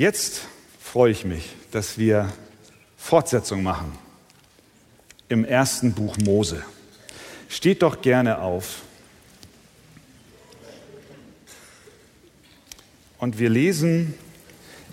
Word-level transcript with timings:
Jetzt 0.00 0.46
freue 0.82 1.12
ich 1.12 1.26
mich, 1.26 1.50
dass 1.72 1.98
wir 1.98 2.32
Fortsetzung 2.96 3.62
machen 3.62 3.98
im 5.28 5.44
ersten 5.44 5.92
Buch 5.92 6.16
Mose. 6.16 6.64
Steht 7.50 7.82
doch 7.82 8.00
gerne 8.00 8.38
auf. 8.38 8.80
Und 13.18 13.38
wir 13.38 13.50
lesen 13.50 14.14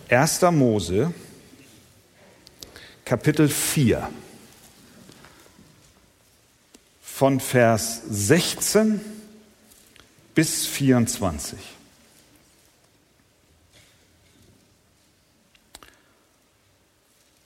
1. 0.10 0.42
Mose, 0.52 1.14
Kapitel 3.06 3.48
4, 3.48 4.10
von 7.02 7.40
Vers 7.40 8.02
16 8.10 9.00
bis 10.36 10.66
24. 10.66 11.77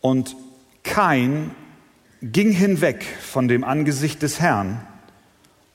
Und 0.02 0.36
Kain 0.84 1.52
ging 2.22 2.52
hinweg 2.52 3.04
von 3.04 3.48
dem 3.48 3.64
Angesicht 3.64 4.22
des 4.22 4.40
Herrn 4.40 4.86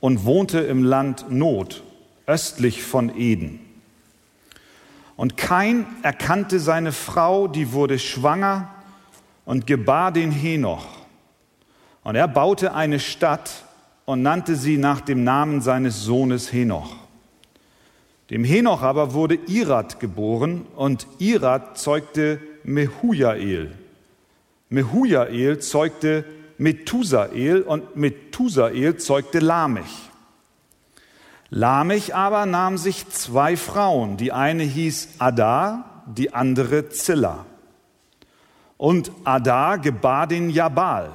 und 0.00 0.24
wohnte 0.24 0.60
im 0.60 0.84
Land 0.84 1.30
Not, 1.30 1.82
östlich 2.26 2.82
von 2.82 3.16
Eden. 3.16 3.60
Und 5.16 5.36
Kain 5.36 5.86
erkannte 6.02 6.60
seine 6.60 6.92
Frau, 6.92 7.48
die 7.48 7.72
wurde 7.72 7.98
schwanger 7.98 8.70
und 9.44 9.66
gebar 9.66 10.12
den 10.12 10.30
Henoch. 10.30 10.86
Und 12.04 12.16
er 12.16 12.28
baute 12.28 12.74
eine 12.74 13.00
Stadt 13.00 13.64
und 14.04 14.22
nannte 14.22 14.56
sie 14.56 14.76
nach 14.76 15.00
dem 15.00 15.24
Namen 15.24 15.60
seines 15.62 16.02
Sohnes 16.02 16.52
Henoch. 16.52 16.96
Dem 18.30 18.44
Henoch 18.44 18.82
aber 18.82 19.14
wurde 19.14 19.38
Irad 19.46 20.00
geboren 20.00 20.66
und 20.76 21.06
Irad 21.18 21.78
zeugte 21.78 22.40
Mehujael. 22.64 23.72
Mehujael 24.68 25.60
zeugte 25.60 26.24
Methusael 26.58 27.62
und 27.62 27.96
Methusael 27.96 28.96
zeugte 28.96 29.38
Lamech. 29.38 30.10
Lamech 31.50 32.14
aber 32.14 32.46
nahm 32.46 32.76
sich 32.76 33.08
zwei 33.08 33.56
Frauen. 33.56 34.16
Die 34.16 34.32
eine 34.32 34.64
hieß 34.64 35.16
Ada, 35.18 36.02
die 36.06 36.34
andere 36.34 36.88
Zilla. 36.88 37.46
Und 38.76 39.12
Ada 39.24 39.76
gebar 39.76 40.26
den 40.26 40.50
Jabal. 40.50 41.10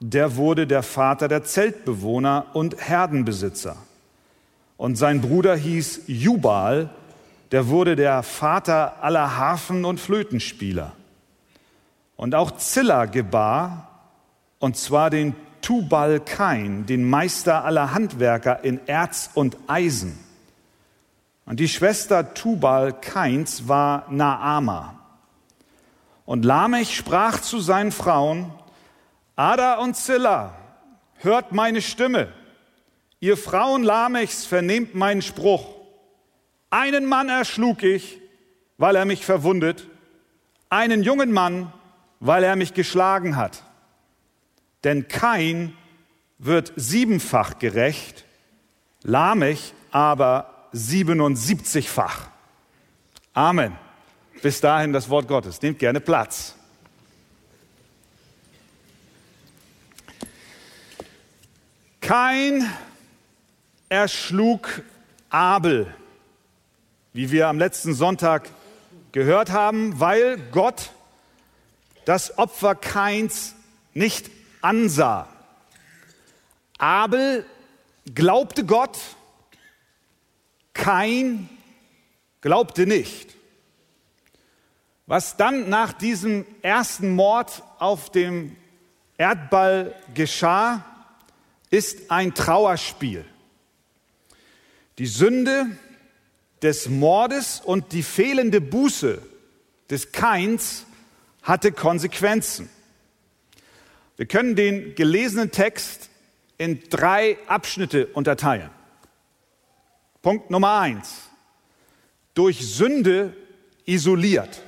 Der 0.00 0.36
wurde 0.36 0.66
der 0.66 0.82
Vater 0.82 1.28
der 1.28 1.44
Zeltbewohner 1.44 2.46
und 2.54 2.76
Herdenbesitzer. 2.78 3.76
Und 4.76 4.96
sein 4.96 5.20
Bruder 5.20 5.56
hieß 5.56 6.02
Jubal. 6.06 6.90
Der 7.50 7.68
wurde 7.68 7.96
der 7.96 8.22
Vater 8.22 9.02
aller 9.02 9.36
Harfen- 9.36 9.84
und 9.84 10.00
Flötenspieler. 10.00 10.92
Und 12.22 12.36
auch 12.36 12.52
Zilla 12.52 13.06
gebar, 13.06 13.88
und 14.60 14.76
zwar 14.76 15.10
den 15.10 15.34
Tubal 15.60 16.20
Kain, 16.20 16.86
den 16.86 17.10
Meister 17.10 17.64
aller 17.64 17.94
Handwerker 17.94 18.62
in 18.62 18.78
Erz 18.86 19.30
und 19.34 19.56
Eisen. 19.66 20.16
Und 21.46 21.58
die 21.58 21.66
Schwester 21.66 22.32
Tubal 22.32 22.92
Kains 22.92 23.66
war 23.66 24.06
Naama. 24.08 25.00
Und 26.24 26.44
Lamech 26.44 26.94
sprach 26.94 27.40
zu 27.40 27.58
seinen 27.58 27.90
Frauen, 27.90 28.52
Ada 29.34 29.78
und 29.78 29.96
Zilla, 29.96 30.54
hört 31.16 31.50
meine 31.50 31.82
Stimme. 31.82 32.28
Ihr 33.18 33.36
Frauen 33.36 33.82
Lamechs 33.82 34.46
vernehmt 34.46 34.94
meinen 34.94 35.22
Spruch. 35.22 35.74
Einen 36.70 37.04
Mann 37.04 37.28
erschlug 37.28 37.82
ich, 37.82 38.20
weil 38.78 38.94
er 38.94 39.06
mich 39.06 39.26
verwundet, 39.26 39.88
einen 40.70 41.02
jungen 41.02 41.32
Mann, 41.32 41.72
weil 42.24 42.44
er 42.44 42.54
mich 42.54 42.72
geschlagen 42.72 43.36
hat. 43.36 43.64
Denn 44.84 45.08
Kain 45.08 45.76
wird 46.38 46.72
siebenfach 46.76 47.58
gerecht, 47.58 48.24
Lamech 49.02 49.74
aber 49.90 50.68
77-fach. 50.72 52.28
Amen. 53.34 53.76
Bis 54.40 54.60
dahin 54.60 54.92
das 54.92 55.10
Wort 55.10 55.26
Gottes. 55.26 55.60
Nehmt 55.62 55.80
gerne 55.80 56.00
Platz. 56.00 56.54
Kain 62.00 62.70
erschlug 63.88 64.82
Abel, 65.28 65.92
wie 67.12 67.32
wir 67.32 67.48
am 67.48 67.58
letzten 67.58 67.94
Sonntag 67.94 68.48
gehört 69.10 69.50
haben, 69.50 69.98
weil 69.98 70.38
Gott 70.52 70.92
das 72.04 72.38
Opfer 72.38 72.74
Kains 72.74 73.54
nicht 73.94 74.30
ansah. 74.60 75.28
Abel 76.78 77.46
glaubte 78.14 78.64
Gott, 78.64 78.98
Kain 80.74 81.48
glaubte 82.40 82.86
nicht. 82.86 83.34
Was 85.06 85.36
dann 85.36 85.68
nach 85.68 85.92
diesem 85.92 86.46
ersten 86.62 87.14
Mord 87.14 87.62
auf 87.78 88.10
dem 88.10 88.56
Erdball 89.18 89.94
geschah, 90.14 90.84
ist 91.70 92.10
ein 92.10 92.34
Trauerspiel. 92.34 93.24
Die 94.98 95.06
Sünde 95.06 95.66
des 96.62 96.88
Mordes 96.88 97.60
und 97.60 97.92
die 97.92 98.02
fehlende 98.02 98.60
Buße 98.60 99.20
des 99.90 100.12
Kains 100.12 100.86
hatte 101.42 101.72
Konsequenzen. 101.72 102.68
Wir 104.16 104.26
können 104.26 104.54
den 104.56 104.94
gelesenen 104.94 105.50
Text 105.50 106.10
in 106.58 106.80
drei 106.88 107.38
Abschnitte 107.46 108.06
unterteilen. 108.06 108.70
Punkt 110.20 110.50
Nummer 110.50 110.78
eins. 110.78 111.28
Durch 112.34 112.66
Sünde 112.66 113.36
isoliert. 113.84 114.62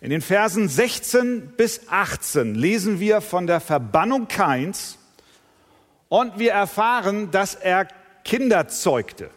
In 0.00 0.10
den 0.10 0.22
Versen 0.22 0.68
16 0.68 1.56
bis 1.56 1.88
18 1.88 2.54
lesen 2.54 3.00
wir 3.00 3.20
von 3.20 3.46
der 3.46 3.60
Verbannung 3.60 4.28
Kains 4.28 4.96
und 6.08 6.38
wir 6.38 6.52
erfahren, 6.52 7.30
dass 7.30 7.54
er 7.54 7.86
Kinder 8.24 8.68
zeugte. 8.68 9.30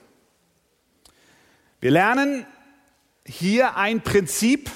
Wir 1.81 1.91
lernen 1.91 2.45
hier 3.25 3.75
ein 3.75 4.01
Prinzip, 4.01 4.69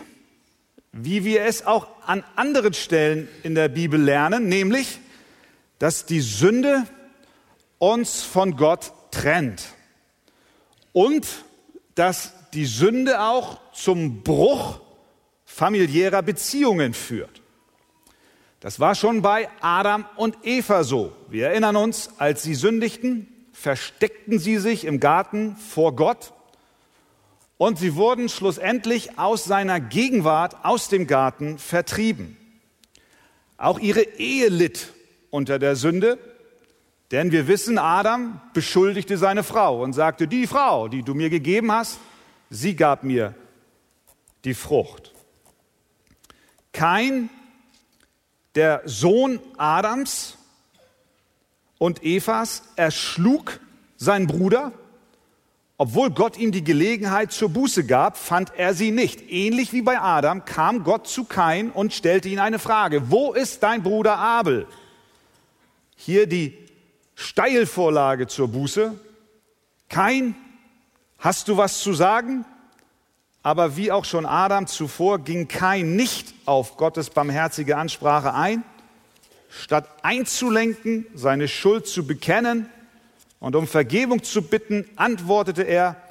wie 0.92 1.26
wir 1.26 1.46
es 1.46 1.66
auch 1.66 1.88
an 2.06 2.24
anderen 2.36 2.74
Stellen 2.74 3.28
in 3.44 3.56
der 3.56 3.70
Bibel 3.70 4.02
lernen, 4.02 4.48
nämlich, 4.48 5.00
dass 5.80 6.06
die 6.06 6.22
Sünde 6.22 6.84
uns 7.78 8.24
von 8.24 8.56
Gott 8.56 8.92
trennt 9.12 9.64
und 10.94 11.28
dass 11.96 12.34
die 12.54 12.66
Sünde 12.66 13.22
auch 13.22 13.60
zum 13.74 14.24
Bruch 14.24 14.80
familiärer 15.46 16.22
Beziehungen 16.22 16.94
führt. 16.94 17.42
Das 18.60 18.80
war 18.80 18.96
schon 18.96 19.22
bei 19.22 19.50
Adam 19.62 20.06
und 20.16 20.38
Eva 20.44 20.84
so. 20.84 21.16
Wir 21.30 21.50
erinnern 21.50 21.76
uns, 21.76 22.10
als 22.18 22.42
sie 22.42 22.56
sündigten, 22.56 23.28
versteckten 23.54 24.40
sie 24.40 24.58
sich 24.58 24.86
im 24.86 25.00
Garten 25.00 25.56
vor 25.56 25.96
Gott 25.96 26.34
und 27.58 27.80
sie 27.80 27.96
wurden 27.96 28.30
schlussendlich 28.30 29.18
aus 29.18 29.44
seiner 29.44 29.80
Gegenwart, 29.80 30.64
aus 30.64 30.90
dem 30.90 31.08
Garten 31.08 31.58
vertrieben. 31.58 32.38
Auch 33.58 33.80
ihre 33.80 34.02
Ehe 34.02 34.50
litt 34.50 34.94
unter 35.32 35.58
der 35.60 35.76
Sünde, 35.76 36.20
denn 37.12 37.32
wir 37.32 37.48
wissen, 37.48 37.78
Adam 37.78 38.42
beschuldigte 38.54 39.18
seine 39.18 39.44
Frau 39.44 39.82
und 39.82 39.94
sagte, 39.94 40.28
die 40.28 40.46
Frau, 40.46 40.88
die 40.88 41.04
du 41.04 41.14
mir 41.14 41.30
gegeben 41.30 41.72
hast, 41.72 42.00
sie 42.50 42.76
gab 42.76 43.04
mir 43.04 43.34
die 44.44 44.54
Frucht. 44.54 45.14
Kein 46.74 47.30
der 48.56 48.82
Sohn 48.86 49.40
Adams 49.58 50.38
und 51.78 52.04
Evas 52.04 52.64
erschlug 52.76 53.60
seinen 53.98 54.28
Bruder 54.28 54.74
obwohl 55.80 56.10
Gott 56.10 56.38
ihm 56.38 56.52
die 56.52 56.64
Gelegenheit 56.64 57.32
zur 57.32 57.50
Buße 57.50 57.86
gab, 57.86 58.18
fand 58.18 58.52
er 58.58 58.74
sie 58.74 58.90
nicht. 58.90 59.30
Ähnlich 59.30 59.74
wie 59.74 59.84
bei 59.84 60.00
Adam 60.00 60.44
kam 60.44 60.84
Gott 60.84 61.08
zu 61.08 61.24
Kain 61.24 61.70
und 61.70 61.94
stellte 61.94 62.30
ihn 62.30 62.40
eine 62.40 62.58
Frage. 62.58 63.12
Wo 63.12 63.34
ist 63.34 63.62
dein 63.62 63.84
Bruder 63.84 64.18
Abel? 64.18 64.66
Hier 65.96 66.26
die 66.26 66.58
Steilvorlage 67.14 68.28
zur 68.28 68.48
Buße. 68.48 69.00
Kain, 69.88 70.36
hast 71.20 71.48
du 71.48 71.58
was 71.58 71.80
zu 71.80 71.94
sagen? 71.94 72.44
Aber 73.44 73.78
wie 73.78 73.92
auch 73.92 74.04
schon 74.04 74.26
Adam 74.26 74.66
zuvor 74.66 75.20
ging 75.20 75.48
Kain 75.48 75.96
nicht 75.96 76.34
auf 76.46 76.76
Gottes 76.78 77.12
barmherzige 77.12 77.78
Ansprache 77.78 78.34
ein. 78.34 78.64
Statt 79.50 79.88
einzulenken, 80.02 81.06
seine 81.14 81.48
Schuld 81.48 81.88
zu 81.88 82.06
bekennen, 82.06 82.68
und 83.40 83.56
um 83.56 83.68
Vergebung 83.68 84.24
zu 84.24 84.42
bitten, 84.42 84.90
antwortete 84.96 85.64
er, 85.64 86.02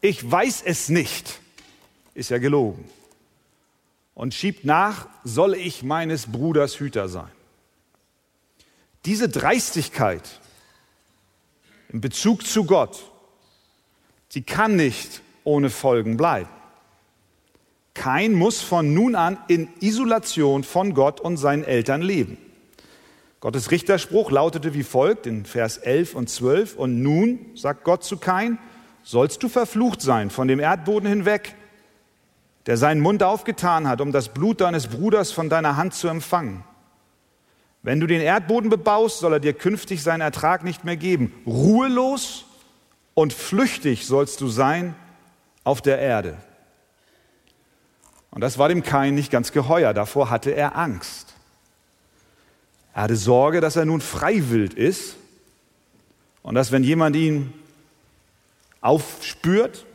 ich 0.00 0.28
weiß 0.28 0.62
es 0.64 0.88
nicht. 0.88 1.40
Ist 2.14 2.30
ja 2.30 2.38
gelogen. 2.38 2.84
und 4.14 4.34
schiebt 4.34 4.64
nach, 4.64 5.08
soll 5.24 5.54
ich 5.54 5.82
meines 5.82 6.30
Bruders 6.30 6.78
Hüter 6.78 7.08
sein. 7.08 7.30
Diese 9.04 9.28
Dreistigkeit 9.28 10.40
in 11.88 12.00
Bezug 12.00 12.46
zu 12.46 12.64
Gott, 12.64 13.10
sie 14.28 14.42
kann 14.42 14.76
nicht 14.76 15.22
ohne 15.44 15.70
Folgen 15.70 16.16
bleiben. 16.16 16.50
Kein 17.94 18.32
muss 18.32 18.60
von 18.60 18.94
nun 18.94 19.14
an 19.14 19.38
in 19.48 19.68
Isolation 19.80 20.64
von 20.64 20.94
Gott 20.94 21.20
und 21.20 21.36
seinen 21.36 21.64
Eltern 21.64 22.02
leben. 22.02 22.38
Gottes 23.42 23.72
Richterspruch 23.72 24.30
lautete 24.30 24.72
wie 24.72 24.84
folgt 24.84 25.26
in 25.26 25.44
Vers 25.44 25.76
11 25.76 26.14
und 26.14 26.30
12. 26.30 26.76
Und 26.76 27.02
nun, 27.02 27.40
sagt 27.56 27.82
Gott 27.82 28.04
zu 28.04 28.16
Kain, 28.16 28.56
sollst 29.02 29.42
du 29.42 29.48
verflucht 29.48 30.00
sein 30.00 30.30
von 30.30 30.46
dem 30.46 30.60
Erdboden 30.60 31.08
hinweg, 31.08 31.56
der 32.66 32.76
seinen 32.76 33.00
Mund 33.00 33.24
aufgetan 33.24 33.88
hat, 33.88 34.00
um 34.00 34.12
das 34.12 34.28
Blut 34.28 34.60
deines 34.60 34.86
Bruders 34.86 35.32
von 35.32 35.48
deiner 35.48 35.76
Hand 35.76 35.94
zu 35.94 36.06
empfangen. 36.06 36.62
Wenn 37.82 37.98
du 37.98 38.06
den 38.06 38.20
Erdboden 38.20 38.70
bebaust, 38.70 39.18
soll 39.18 39.32
er 39.32 39.40
dir 39.40 39.54
künftig 39.54 40.04
seinen 40.04 40.20
Ertrag 40.20 40.62
nicht 40.62 40.84
mehr 40.84 40.96
geben. 40.96 41.34
Ruhelos 41.44 42.44
und 43.14 43.32
flüchtig 43.32 44.06
sollst 44.06 44.40
du 44.40 44.46
sein 44.46 44.94
auf 45.64 45.82
der 45.82 45.98
Erde. 45.98 46.36
Und 48.30 48.40
das 48.40 48.56
war 48.56 48.68
dem 48.68 48.84
Kain 48.84 49.16
nicht 49.16 49.32
ganz 49.32 49.50
geheuer. 49.50 49.92
Davor 49.94 50.30
hatte 50.30 50.52
er 50.52 50.78
Angst. 50.78 51.31
Er 52.94 53.02
hatte 53.02 53.16
Sorge, 53.16 53.60
dass 53.60 53.76
er 53.76 53.84
nun 53.84 54.00
freiwillig 54.00 54.76
ist 54.76 55.16
und 56.42 56.54
dass, 56.54 56.72
wenn 56.72 56.84
jemand 56.84 57.16
ihn 57.16 57.52
aufspürt, 58.80 59.86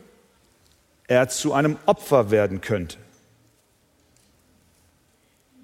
er 1.08 1.30
zu 1.30 1.54
einem 1.54 1.78
Opfer 1.86 2.32
werden 2.32 2.62
könnte. 2.62 2.98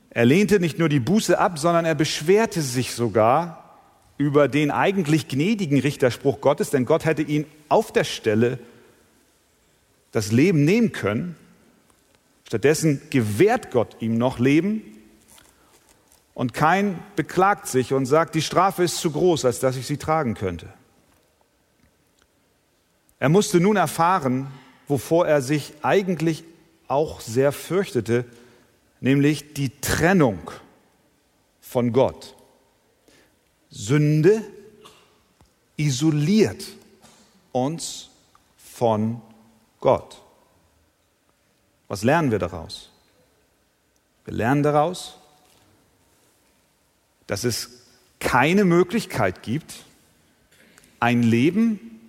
Er 0.10 0.26
lehnte 0.26 0.60
nicht 0.60 0.78
nur 0.78 0.90
die 0.90 1.00
Buße 1.00 1.40
ab, 1.40 1.58
sondern 1.58 1.86
er 1.86 1.96
beschwerte 1.96 2.62
sich 2.62 2.94
sogar 2.94 3.78
über 4.18 4.48
den 4.48 4.70
eigentlich 4.70 5.28
gnädigen 5.28 5.80
Richterspruch 5.80 6.40
Gottes, 6.40 6.70
denn 6.70 6.86
Gott 6.86 7.04
hätte 7.04 7.24
ihn 7.24 7.46
auf 7.68 7.92
der 7.92 8.04
Stelle 8.04 8.60
das 10.12 10.32
Leben 10.32 10.66
nehmen 10.66 10.92
können. 10.92 11.36
Stattdessen 12.48 13.02
gewährt 13.10 13.72
Gott 13.72 13.98
ihm 14.00 14.20
noch 14.20 14.38
Leben 14.38 14.84
und 16.34 16.54
kein 16.54 17.00
beklagt 17.16 17.68
sich 17.68 17.94
und 17.94 18.06
sagt, 18.06 18.36
die 18.36 18.42
Strafe 18.42 18.84
ist 18.84 18.98
zu 18.98 19.12
groß, 19.12 19.46
als 19.46 19.60
dass 19.60 19.76
ich 19.76 19.86
sie 19.86 19.98
tragen 19.98 20.34
könnte. 20.34 20.68
Er 23.20 23.30
musste 23.30 23.60
nun 23.60 23.78
erfahren, 23.78 24.48
wovor 24.88 25.28
er 25.28 25.42
sich 25.42 25.74
eigentlich 25.82 26.44
auch 26.88 27.22
sehr 27.22 27.52
fürchtete, 27.52 28.26
nämlich 29.00 29.54
die 29.54 29.70
Trennung 29.80 30.52
von 31.62 31.94
Gott. 31.94 32.36
Sünde 33.70 34.44
isoliert 35.78 36.66
uns 37.52 38.10
von 38.58 39.22
Gott. 39.80 40.22
Was 41.88 42.04
lernen 42.04 42.32
wir 42.32 42.40
daraus? 42.40 42.90
Wir 44.26 44.34
lernen 44.34 44.64
daraus, 44.64 45.18
dass 47.28 47.44
es 47.44 47.70
keine 48.20 48.66
Möglichkeit 48.66 49.44
gibt, 49.44 49.84
ein 51.00 51.24
Leben 51.24 52.00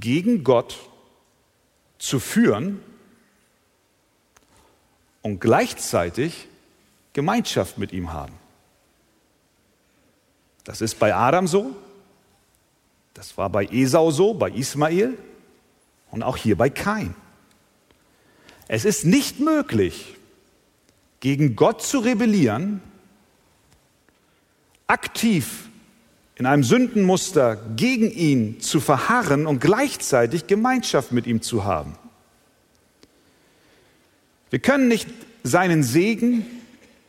gegen 0.00 0.44
Gott 0.44 0.78
zu 1.98 2.20
führen 2.20 2.80
und 5.22 5.40
gleichzeitig 5.40 6.48
Gemeinschaft 7.14 7.78
mit 7.78 7.92
ihm 7.92 8.12
haben. 8.12 8.34
Das 10.64 10.80
ist 10.80 10.98
bei 10.98 11.14
Adam 11.14 11.46
so, 11.46 11.74
das 13.14 13.36
war 13.38 13.48
bei 13.48 13.66
Esau 13.66 14.10
so, 14.10 14.34
bei 14.34 14.50
Ismael 14.50 15.16
und 16.10 16.22
auch 16.22 16.36
hier 16.36 16.56
bei 16.56 16.68
Kain. 16.68 17.14
Es 18.66 18.84
ist 18.84 19.04
nicht 19.04 19.40
möglich, 19.40 20.16
gegen 21.20 21.56
Gott 21.56 21.82
zu 21.82 22.00
rebellieren 22.00 22.82
aktiv 24.86 25.68
in 26.36 26.46
einem 26.46 26.64
Sündenmuster 26.64 27.56
gegen 27.76 28.10
ihn 28.10 28.60
zu 28.60 28.80
verharren 28.80 29.46
und 29.46 29.60
gleichzeitig 29.60 30.46
Gemeinschaft 30.46 31.12
mit 31.12 31.26
ihm 31.26 31.42
zu 31.42 31.64
haben. 31.64 31.96
Wir 34.50 34.58
können 34.58 34.88
nicht 34.88 35.08
seinen 35.42 35.82
Segen, 35.82 36.44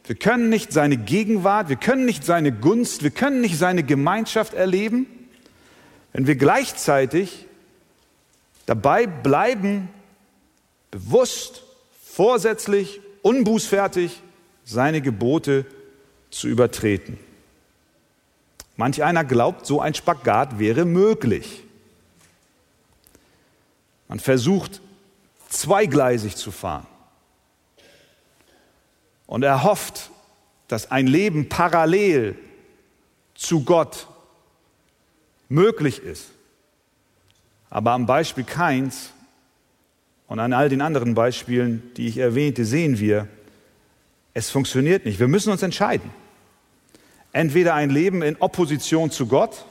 wir 0.05 0.15
können 0.15 0.49
nicht 0.49 0.71
seine 0.71 0.97
Gegenwart, 0.97 1.69
wir 1.69 1.75
können 1.75 2.05
nicht 2.05 2.23
seine 2.23 2.51
Gunst, 2.51 3.03
wir 3.03 3.09
können 3.09 3.41
nicht 3.41 3.57
seine 3.57 3.83
Gemeinschaft 3.83 4.53
erleben, 4.53 5.07
wenn 6.13 6.27
wir 6.27 6.35
gleichzeitig 6.35 7.47
dabei 8.67 9.07
bleiben, 9.07 9.89
bewusst, 10.91 11.63
vorsätzlich, 12.03 13.01
unbußfertig 13.21 14.21
seine 14.63 15.01
Gebote 15.01 15.65
zu 16.29 16.47
übertreten. 16.47 17.17
Manch 18.77 19.03
einer 19.03 19.23
glaubt, 19.23 19.65
so 19.65 19.79
ein 19.79 19.93
Spagat 19.93 20.59
wäre 20.59 20.85
möglich. 20.85 21.63
Man 24.07 24.19
versucht 24.19 24.81
zweigleisig 25.49 26.35
zu 26.35 26.51
fahren 26.51 26.85
und 29.25 29.43
er 29.43 29.63
hofft, 29.63 30.11
dass 30.67 30.91
ein 30.91 31.07
Leben 31.07 31.47
parallel 31.47 32.37
zu 33.33 33.63
Gott 33.63 34.07
möglich 35.49 35.99
ist. 35.99 36.31
Aber 37.69 37.91
am 37.91 38.05
Beispiel 38.05 38.43
Keins 38.43 39.11
und 40.27 40.39
an 40.39 40.53
all 40.53 40.69
den 40.69 40.81
anderen 40.81 41.13
Beispielen, 41.13 41.93
die 41.95 42.07
ich 42.07 42.17
erwähnte, 42.17 42.65
sehen 42.65 42.99
wir, 42.99 43.27
es 44.33 44.49
funktioniert 44.49 45.05
nicht. 45.05 45.19
Wir 45.19 45.27
müssen 45.27 45.51
uns 45.51 45.63
entscheiden 45.63 46.11
entweder 47.35 47.73
ein 47.73 47.89
Leben 47.89 48.21
in 48.21 48.37
Opposition 48.37 49.11
zu 49.11 49.27
Gott 49.27 49.65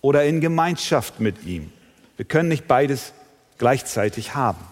oder 0.00 0.24
in 0.24 0.40
Gemeinschaft 0.40 1.20
mit 1.20 1.44
ihm. 1.44 1.70
Wir 2.16 2.24
können 2.24 2.48
nicht 2.48 2.66
beides 2.66 3.12
gleichzeitig 3.58 4.34
haben. 4.34 4.64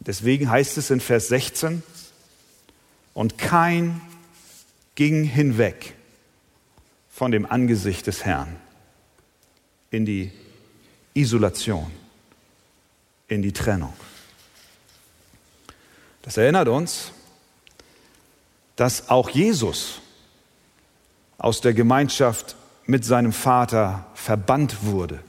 Deswegen 0.00 0.50
heißt 0.50 0.78
es 0.78 0.90
in 0.90 1.00
Vers 1.00 1.28
16, 1.28 1.82
und 3.12 3.36
kein 3.36 4.00
ging 4.94 5.24
hinweg 5.24 5.94
von 7.10 7.32
dem 7.32 7.44
Angesicht 7.44 8.06
des 8.06 8.24
Herrn 8.24 8.56
in 9.90 10.06
die 10.06 10.32
Isolation, 11.12 11.90
in 13.26 13.42
die 13.42 13.52
Trennung. 13.52 13.92
Das 16.22 16.38
erinnert 16.38 16.68
uns, 16.68 17.10
dass 18.76 19.10
auch 19.10 19.28
Jesus 19.28 20.00
aus 21.38 21.60
der 21.60 21.72
Gemeinschaft 21.72 22.56
mit 22.84 23.04
seinem 23.04 23.32
Vater 23.32 24.06
verbannt 24.14 24.84
wurde. 24.84 25.20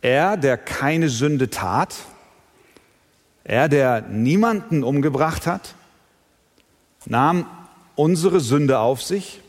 Er, 0.00 0.36
der 0.36 0.56
keine 0.56 1.08
Sünde 1.08 1.50
tat, 1.50 1.94
er, 3.42 3.68
der 3.68 4.02
niemanden 4.02 4.84
umgebracht 4.84 5.46
hat, 5.46 5.74
nahm 7.06 7.46
unsere 7.96 8.40
Sünde 8.40 8.78
auf 8.78 9.02
sich 9.02 9.40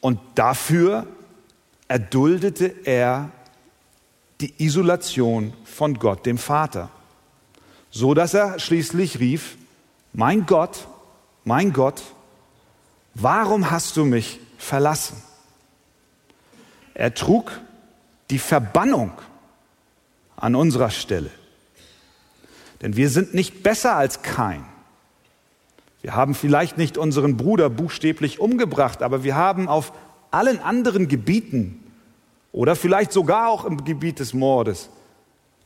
und 0.00 0.20
dafür 0.34 1.06
erduldete 1.88 2.66
er 2.84 3.30
die 4.40 4.52
Isolation 4.58 5.52
von 5.64 5.94
Gott, 5.98 6.26
dem 6.26 6.38
Vater, 6.38 6.90
so 7.90 8.14
dass 8.14 8.34
er 8.34 8.58
schließlich 8.58 9.20
rief, 9.20 9.56
mein 10.12 10.46
Gott, 10.46 10.86
mein 11.44 11.72
Gott, 11.72 12.02
warum 13.14 13.70
hast 13.70 13.96
du 13.96 14.04
mich 14.04 14.40
verlassen? 14.58 15.22
Er 16.94 17.14
trug 17.14 17.60
die 18.30 18.38
Verbannung 18.38 19.12
an 20.36 20.54
unserer 20.54 20.90
Stelle. 20.90 21.30
Denn 22.82 22.96
wir 22.96 23.08
sind 23.08 23.34
nicht 23.34 23.62
besser 23.62 23.96
als 23.96 24.22
kein. 24.22 24.64
Wir 26.02 26.14
haben 26.14 26.34
vielleicht 26.34 26.76
nicht 26.76 26.98
unseren 26.98 27.36
Bruder 27.36 27.70
buchstäblich 27.70 28.38
umgebracht, 28.38 29.02
aber 29.02 29.24
wir 29.24 29.36
haben 29.36 29.68
auf 29.68 29.92
allen 30.30 30.60
anderen 30.60 31.08
Gebieten 31.08 31.82
oder 32.52 32.76
vielleicht 32.76 33.12
sogar 33.12 33.48
auch 33.48 33.64
im 33.64 33.84
Gebiet 33.84 34.18
des 34.18 34.34
Mordes 34.34 34.90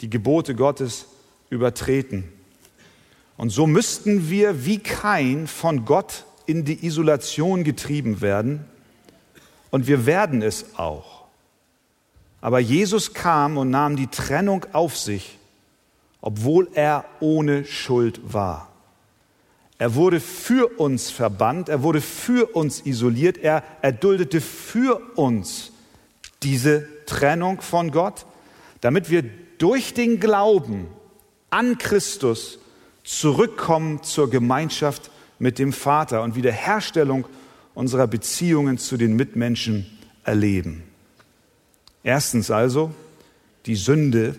die 0.01 0.09
Gebote 0.09 0.55
Gottes 0.55 1.07
übertreten. 1.51 2.33
Und 3.37 3.51
so 3.51 3.67
müssten 3.67 4.31
wir 4.31 4.65
wie 4.65 4.79
kein 4.79 5.47
von 5.47 5.85
Gott 5.85 6.25
in 6.49 6.65
die 6.65 6.85
Isolation 6.87 7.63
getrieben 7.63 8.21
werden 8.21 8.65
und 9.71 9.87
wir 9.87 10.07
werden 10.07 10.43
es 10.43 10.77
auch. 10.77 11.25
Aber 12.41 12.59
Jesus 12.59 13.15
kam 13.15 13.59
und 13.59 13.71
nahm 13.71 13.97
die 13.97 14.07
Trennung 14.07 14.67
auf 14.73 14.97
sich 14.97 15.39
obwohl 16.21 16.69
er 16.75 17.05
ohne 17.21 17.65
Schuld 17.65 18.21
war. 18.33 18.69
Er 19.79 19.95
wurde 19.95 20.19
für 20.19 20.79
uns 20.79 21.11
verbannt, 21.11 21.69
er 21.69 21.83
wurde 21.83 22.01
für 22.01 22.57
uns 22.57 22.85
isoliert, 22.85 23.39
er 23.39 23.63
erduldete 23.81 24.41
für 24.41 25.01
uns 25.17 25.71
diese 26.43 26.89
Trennung 27.07 27.61
von 27.61 27.93
Gott, 27.93 28.27
damit 28.81 29.11
wir 29.11 29.23
durch 29.59 29.95
den 29.95 30.19
Glauben 30.19 30.89
an 31.51 31.79
Christus 31.79 32.59
zurückkommen 33.05 34.03
zur 34.03 34.31
Gemeinschaft 34.31 35.11
mit 35.39 35.59
dem 35.59 35.73
Vater 35.73 36.23
und 36.23 36.35
Wiederherstellung 36.35 37.27
unserer 37.75 38.07
Beziehungen 38.07 38.79
zu 38.79 38.97
den 38.97 39.15
Mitmenschen 39.15 39.87
erleben. 40.25 40.83
Erstens 42.03 42.51
also, 42.51 42.93
die 43.67 43.77
Sünde 43.77 44.35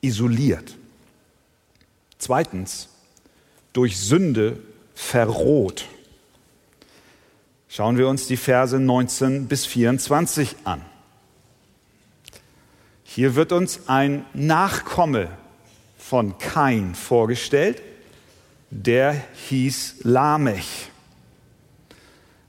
isoliert. 0.00 0.76
Zweitens, 2.18 2.88
durch 3.72 3.98
Sünde 3.98 4.58
verroht. 4.94 5.86
Schauen 7.68 7.98
wir 7.98 8.08
uns 8.08 8.26
die 8.26 8.36
Verse 8.36 8.78
19 8.78 9.46
bis 9.46 9.64
24 9.66 10.56
an. 10.64 10.84
Hier 13.04 13.34
wird 13.34 13.52
uns 13.52 13.88
ein 13.88 14.24
Nachkomme 14.34 15.28
von 15.98 16.38
Kain 16.38 16.94
vorgestellt, 16.94 17.82
der 18.70 19.20
hieß 19.48 19.96
Lamech. 20.04 20.90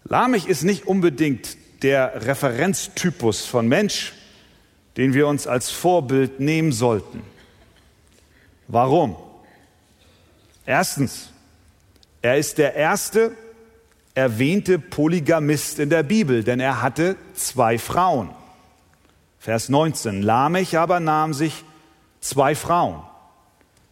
Lamech 0.03 0.47
ist 0.47 0.63
nicht 0.63 0.85
unbedingt 0.85 1.57
der 1.83 2.27
Referenztypus 2.27 3.45
von 3.45 3.67
Mensch, 3.67 4.13
den 4.97 5.13
wir 5.13 5.27
uns 5.27 5.47
als 5.47 5.71
Vorbild 5.71 6.39
nehmen 6.39 6.71
sollten. 6.71 7.23
Warum? 8.67 9.15
Erstens, 10.65 11.29
er 12.21 12.37
ist 12.37 12.57
der 12.57 12.75
erste 12.75 13.35
erwähnte 14.13 14.77
Polygamist 14.77 15.79
in 15.79 15.89
der 15.89 16.03
Bibel, 16.03 16.43
denn 16.43 16.59
er 16.59 16.81
hatte 16.81 17.15
zwei 17.33 17.79
Frauen. 17.79 18.29
Vers 19.39 19.69
19. 19.69 20.21
Lamech 20.21 20.77
aber 20.77 20.99
nahm 20.99 21.33
sich 21.33 21.63
zwei 22.19 22.53
Frauen. 22.53 23.01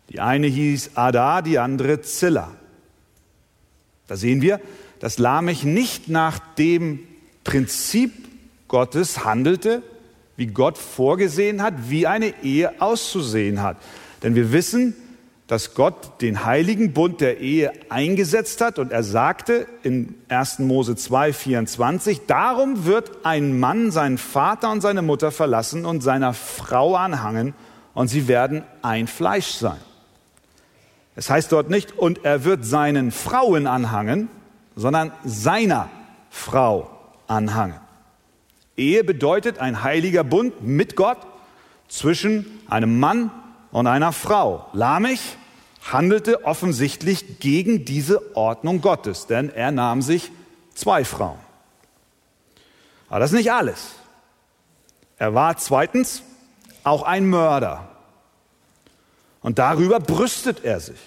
Die 0.09 0.19
eine 0.19 0.47
hieß 0.47 0.91
Ada, 0.95 1.41
die 1.41 1.59
andere 1.59 2.01
Zilla. 2.01 2.51
Da 4.07 4.15
sehen 4.15 4.41
wir, 4.41 4.59
dass 4.99 5.19
Lamech 5.19 5.63
nicht 5.63 6.09
nach 6.09 6.39
dem 6.55 6.99
Prinzip 7.43 8.11
Gottes 8.67 9.23
handelte, 9.23 9.83
wie 10.35 10.47
Gott 10.47 10.77
vorgesehen 10.77 11.61
hat, 11.61 11.89
wie 11.89 12.07
eine 12.07 12.33
Ehe 12.43 12.81
auszusehen 12.81 13.61
hat. 13.61 13.77
Denn 14.23 14.35
wir 14.35 14.51
wissen, 14.51 14.95
dass 15.47 15.73
Gott 15.73 16.21
den 16.21 16.45
heiligen 16.45 16.93
Bund 16.93 17.21
der 17.21 17.39
Ehe 17.39 17.71
eingesetzt 17.89 18.61
hat 18.61 18.77
und 18.77 18.91
er 18.91 19.03
sagte 19.03 19.65
in 19.81 20.13
1. 20.27 20.59
Mose 20.59 20.95
2, 20.95 21.33
24, 21.33 22.21
darum 22.27 22.85
wird 22.85 23.25
ein 23.25 23.59
Mann 23.59 23.89
seinen 23.89 24.19
Vater 24.19 24.71
und 24.71 24.81
seine 24.81 25.01
Mutter 25.01 25.31
verlassen 25.31 25.85
und 25.85 26.01
seiner 26.01 26.33
Frau 26.33 26.95
anhangen 26.95 27.55
und 27.95 28.09
sie 28.09 28.27
werden 28.27 28.63
ein 28.83 29.07
Fleisch 29.07 29.53
sein. 29.53 29.79
Es 31.19 31.29
heißt 31.29 31.51
dort 31.51 31.69
nicht, 31.69 31.97
und 31.97 32.23
er 32.23 32.45
wird 32.45 32.63
seinen 32.63 33.11
Frauen 33.11 33.67
anhangen, 33.67 34.29
sondern 34.77 35.11
seiner 35.25 35.89
Frau 36.29 36.89
anhangen. 37.27 37.81
Ehe 38.77 39.03
bedeutet 39.03 39.59
ein 39.59 39.83
heiliger 39.83 40.23
Bund 40.23 40.63
mit 40.63 40.95
Gott 40.95 41.17
zwischen 41.89 42.61
einem 42.69 43.01
Mann 43.01 43.31
und 43.73 43.85
einer 43.85 44.13
Frau. 44.13 44.67
Lamech 44.71 45.19
handelte 45.91 46.45
offensichtlich 46.45 47.41
gegen 47.41 47.83
diese 47.83 48.37
Ordnung 48.37 48.79
Gottes, 48.79 49.27
denn 49.27 49.49
er 49.49 49.71
nahm 49.71 50.01
sich 50.01 50.31
zwei 50.73 51.03
Frauen. 51.03 51.39
Aber 53.09 53.19
das 53.19 53.31
ist 53.31 53.37
nicht 53.37 53.51
alles. 53.51 53.89
Er 55.17 55.33
war 55.33 55.57
zweitens 55.57 56.23
auch 56.85 57.03
ein 57.03 57.25
Mörder. 57.25 57.88
Und 59.41 59.59
darüber 59.59 59.99
brüstet 59.99 60.63
er 60.63 60.79
sich. 60.79 60.99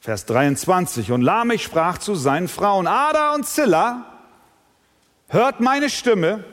Vers 0.00 0.26
23. 0.26 1.10
Und 1.10 1.22
Lamech 1.22 1.64
sprach 1.64 1.98
zu 1.98 2.14
seinen 2.14 2.46
Frauen, 2.46 2.86
Ada 2.86 3.34
und 3.34 3.46
Zilla, 3.46 4.06
hört 5.28 5.60
meine 5.60 5.90
Stimme, 5.90 6.44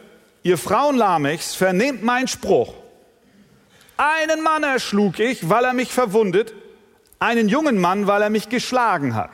ihr 0.41 0.57
Frauen 0.57 0.97
Lamechs, 0.97 1.53
vernehmt 1.53 2.03
meinen 2.03 2.27
Spruch. 2.27 2.73
Einen 3.95 4.41
Mann 4.41 4.63
erschlug 4.63 5.19
ich, 5.19 5.49
weil 5.49 5.65
er 5.65 5.73
mich 5.73 5.91
verwundet, 5.91 6.53
einen 7.19 7.47
jungen 7.47 7.79
Mann, 7.79 8.07
weil 8.07 8.23
er 8.23 8.31
mich 8.31 8.49
geschlagen 8.49 9.13
hat. 9.13 9.29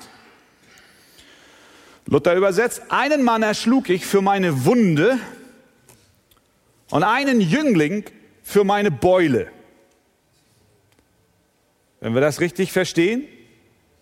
Luther 2.05 2.35
übersetzt, 2.35 2.81
einen 2.89 3.23
Mann 3.23 3.41
erschlug 3.41 3.89
ich 3.89 4.05
für 4.05 4.21
meine 4.21 4.65
Wunde 4.65 5.17
und 6.89 7.03
einen 7.03 7.39
Jüngling 7.39 8.03
für 8.43 8.63
meine 8.63 8.91
Beule. 8.91 9.47
Wenn 11.99 12.13
wir 12.13 12.21
das 12.21 12.39
richtig 12.39 12.71
verstehen, 12.71 13.27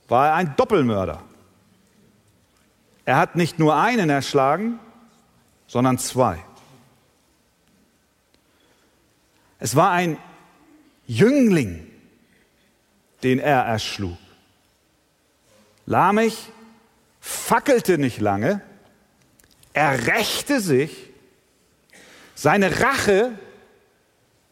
war 0.08 0.27
er 0.27 0.36
ein 0.36 0.56
Doppelmörder. 0.56 1.24
Er 3.06 3.18
hat 3.18 3.36
nicht 3.36 3.58
nur 3.60 3.75
einen 3.75 4.10
erschlagen, 4.10 4.80
sondern 5.68 5.98
zwei. 5.98 6.44
Es 9.60 9.75
war 9.75 9.92
ein 9.92 10.18
Jüngling, 11.08 11.88
den 13.24 13.39
er 13.39 13.62
erschlug. 13.63 14.18
Lamech 15.86 16.50
fackelte 17.22 17.98
nicht 17.98 18.20
lange, 18.20 18.62
er 19.74 20.08
rächte 20.08 20.60
sich, 20.60 21.10
seine 22.36 22.82
Rache 22.82 23.38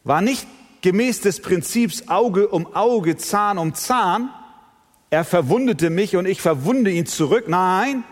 war 0.02 0.22
nicht 0.22 0.46
gemäß 0.86 1.20
des 1.20 1.42
Prinzips 1.42 2.06
Auge 2.06 2.46
um 2.46 2.72
Auge, 2.76 3.16
Zahn 3.16 3.58
um 3.58 3.74
Zahn, 3.74 4.32
er 5.10 5.24
verwundete 5.24 5.90
mich 5.90 6.14
und 6.14 6.26
ich 6.26 6.40
verwunde 6.40 6.92
ihn 6.92 7.06
zurück. 7.06 7.48
Nein, 7.48 8.04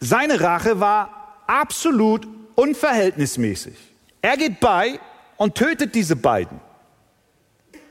seine 0.00 0.38
Rache 0.38 0.78
war 0.78 1.40
absolut 1.46 2.28
unverhältnismäßig. 2.56 3.74
Er 4.20 4.36
geht 4.36 4.60
bei 4.60 5.00
und 5.38 5.54
tötet 5.54 5.94
diese 5.94 6.14
beiden. 6.14 6.60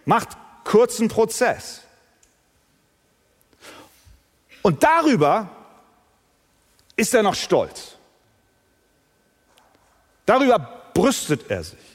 Macht 0.06 0.38
kurzen 0.64 1.08
Prozess. 1.08 1.82
Und 4.62 4.84
darüber 4.84 5.50
ist 6.96 7.16
er 7.16 7.24
noch 7.24 7.34
stolz. 7.34 7.96
Darüber 10.28 10.60
brüstet 10.94 11.50
er 11.50 11.64
sich. 11.64 11.95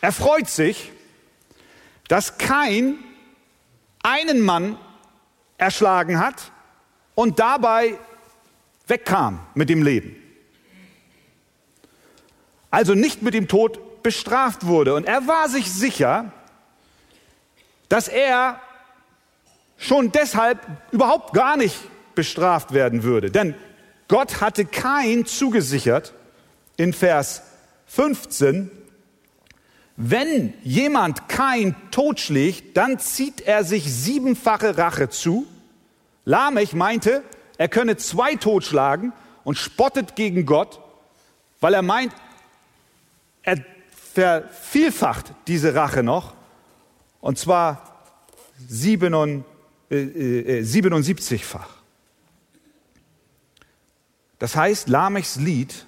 Er 0.00 0.12
freut 0.12 0.48
sich, 0.48 0.92
dass 2.08 2.38
kein 2.38 2.98
einen 4.02 4.40
Mann 4.40 4.78
erschlagen 5.56 6.18
hat 6.18 6.52
und 7.14 7.38
dabei 7.38 7.98
wegkam 8.86 9.40
mit 9.54 9.68
dem 9.68 9.82
Leben. 9.82 10.16
Also 12.70 12.94
nicht 12.94 13.22
mit 13.22 13.34
dem 13.34 13.48
Tod 13.48 14.02
bestraft 14.02 14.66
wurde. 14.66 14.94
Und 14.94 15.04
er 15.04 15.26
war 15.26 15.48
sich 15.48 15.72
sicher, 15.72 16.32
dass 17.88 18.08
er 18.08 18.60
schon 19.76 20.12
deshalb 20.12 20.60
überhaupt 20.90 21.32
gar 21.32 21.56
nicht 21.56 21.76
bestraft 22.14 22.72
werden 22.72 23.02
würde. 23.02 23.30
Denn 23.30 23.54
Gott 24.08 24.40
hatte 24.40 24.64
kein 24.64 25.26
zugesichert 25.26 26.14
in 26.76 26.92
Vers 26.92 27.42
15, 27.86 28.70
wenn 30.00 30.54
jemand 30.62 31.28
kein 31.28 31.74
totschlägt, 31.90 32.76
dann 32.76 33.00
zieht 33.00 33.40
er 33.40 33.64
sich 33.64 33.92
siebenfache 33.92 34.78
Rache 34.78 35.08
zu. 35.08 35.44
Lamech 36.24 36.72
meinte, 36.72 37.24
er 37.56 37.66
könne 37.66 37.96
zwei 37.96 38.36
totschlagen 38.36 39.12
und 39.42 39.58
spottet 39.58 40.14
gegen 40.14 40.46
Gott, 40.46 40.78
weil 41.60 41.74
er 41.74 41.82
meint, 41.82 42.14
er 43.42 43.58
vervielfacht 44.14 45.32
diese 45.48 45.74
Rache 45.74 46.04
noch, 46.04 46.36
und 47.20 47.36
zwar 47.36 48.04
77-fach. 48.70 51.70
Das 54.38 54.54
heißt, 54.54 54.88
Lamechs 54.88 55.34
Lied 55.34 55.86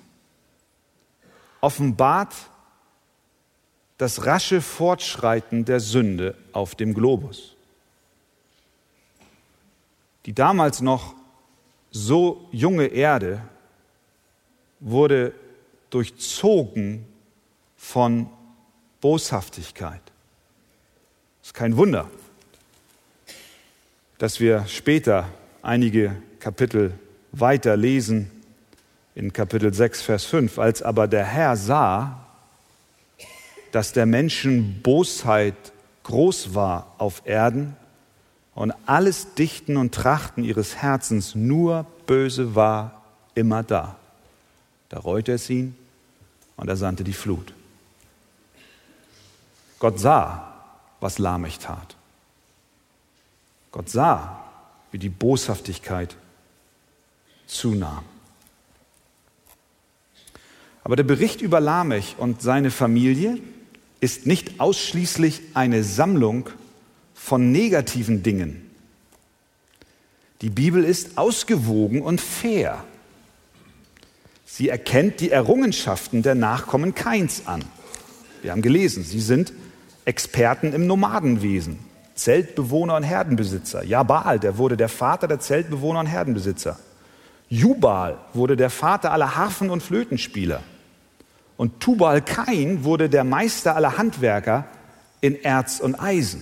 offenbart 1.61 2.35
das 4.01 4.25
rasche 4.25 4.63
Fortschreiten 4.63 5.67
der 5.67 5.79
Sünde 5.79 6.35
auf 6.53 6.75
dem 6.75 6.95
Globus. 6.95 7.55
Die 10.25 10.33
damals 10.33 10.81
noch 10.81 11.15
so 11.91 12.49
junge 12.51 12.87
Erde 12.87 13.43
wurde 14.81 15.35
durchzogen 15.91 17.05
von 17.77 18.31
Boshaftigkeit. 19.03 20.01
Es 21.43 21.49
ist 21.49 21.55
kein 21.55 21.77
Wunder, 21.77 22.11
dass 24.17 24.41
wir 24.41 24.67
später 24.67 25.29
einige 25.61 26.17
Kapitel 26.39 26.95
weiter 27.33 27.77
lesen, 27.77 28.31
in 29.15 29.31
Kapitel 29.35 29.75
6, 29.75 30.01
Vers 30.01 30.25
5, 30.25 30.59
als 30.59 30.81
aber 30.81 31.07
der 31.07 31.27
Herr 31.27 31.55
sah, 31.55 32.30
dass 33.73 33.93
der 33.93 34.07
Menschen 34.07 34.83
Bosheit 34.83 35.55
groß 36.05 36.55
war 36.55 36.95
auf 36.99 37.23
Erden 37.25 37.77
und 38.55 38.73
alles 38.87 39.35
Dichten 39.35 39.77
und 39.77 39.95
Trachten 39.95 40.45
ihres 40.45 40.77
Herzens 40.77 41.35
nur 41.35 41.87
böse 42.07 42.55
war, 42.55 43.03
immer 43.35 43.63
da. 43.63 43.97
Da 44.89 44.99
reute 44.99 45.33
es 45.33 45.49
ihn 45.49 45.77
und 46.57 46.69
er 46.69 46.77
sandte 46.77 47.05
die 47.05 47.13
Flut. 47.13 47.55
Gott 49.79 49.99
sah, 49.99 50.53
was 51.01 51.19
Lamech 51.19 51.59
tat. 51.59 51.97
Gott 53.73 53.89
sah, 53.89 54.45
wie 54.91 54.99
die 54.99 55.09
Boshaftigkeit 55.09 56.17
zunahm. 57.47 58.05
Aber 60.83 60.97
der 60.97 61.05
Bericht 61.05 61.41
über 61.41 61.61
Lamech 61.61 62.17
und 62.19 62.43
seine 62.43 62.71
Familie 62.71 63.39
ist 64.01 64.27
nicht 64.27 64.61
ausschließlich 64.61 65.43
eine 65.55 65.85
Sammlung 65.85 66.49
von 67.15 67.53
negativen 67.53 68.23
Dingen. 68.23 68.71
Die 70.41 70.51
Bibel 70.51 70.85
ist 70.85 71.19
ausgewogen 71.19 72.01
und 72.01 72.21
fair. 72.21 72.83
Sie 74.47 74.69
erkennt 74.69 75.21
die 75.21 75.31
Errungenschaften 75.31 76.23
der 76.23 76.35
Nachkommen 76.35 76.95
Kains 76.95 77.47
an. 77.47 77.63
Wir 78.43 78.53
haben 78.53 78.63
gelesen, 78.63 79.05
sie 79.05 79.21
sind 79.21 79.53
Experten 80.07 80.73
im 80.73 80.87
Nomadenwesen, 80.87 81.79
Zeltbewohner 82.15 82.97
und 82.97 83.03
Herdenbesitzer. 83.03 83.85
Jabal, 83.85 84.41
der 84.41 84.57
wurde 84.57 84.77
der 84.77 84.89
Vater 84.89 85.29
der 85.29 85.41
Zeltbewohner 85.41 86.01
und 86.01 86.07
Herdenbesitzer. 86.07 86.79
Jubal 87.51 88.17
wurde 88.33 88.57
der 88.57 88.71
Vater 88.71 89.13
aller 89.13 89.37
Harfen- 89.37 89.71
und 89.71 89.83
Flötenspieler. 89.83 90.63
Und 91.61 91.79
Tubal 91.79 92.23
Kain 92.23 92.85
wurde 92.85 93.11
der 93.11 93.23
Meister 93.23 93.77
aller 93.77 93.99
Handwerker 93.99 94.65
in 95.21 95.39
Erz 95.39 95.79
und 95.79 95.95
Eisen. 95.95 96.41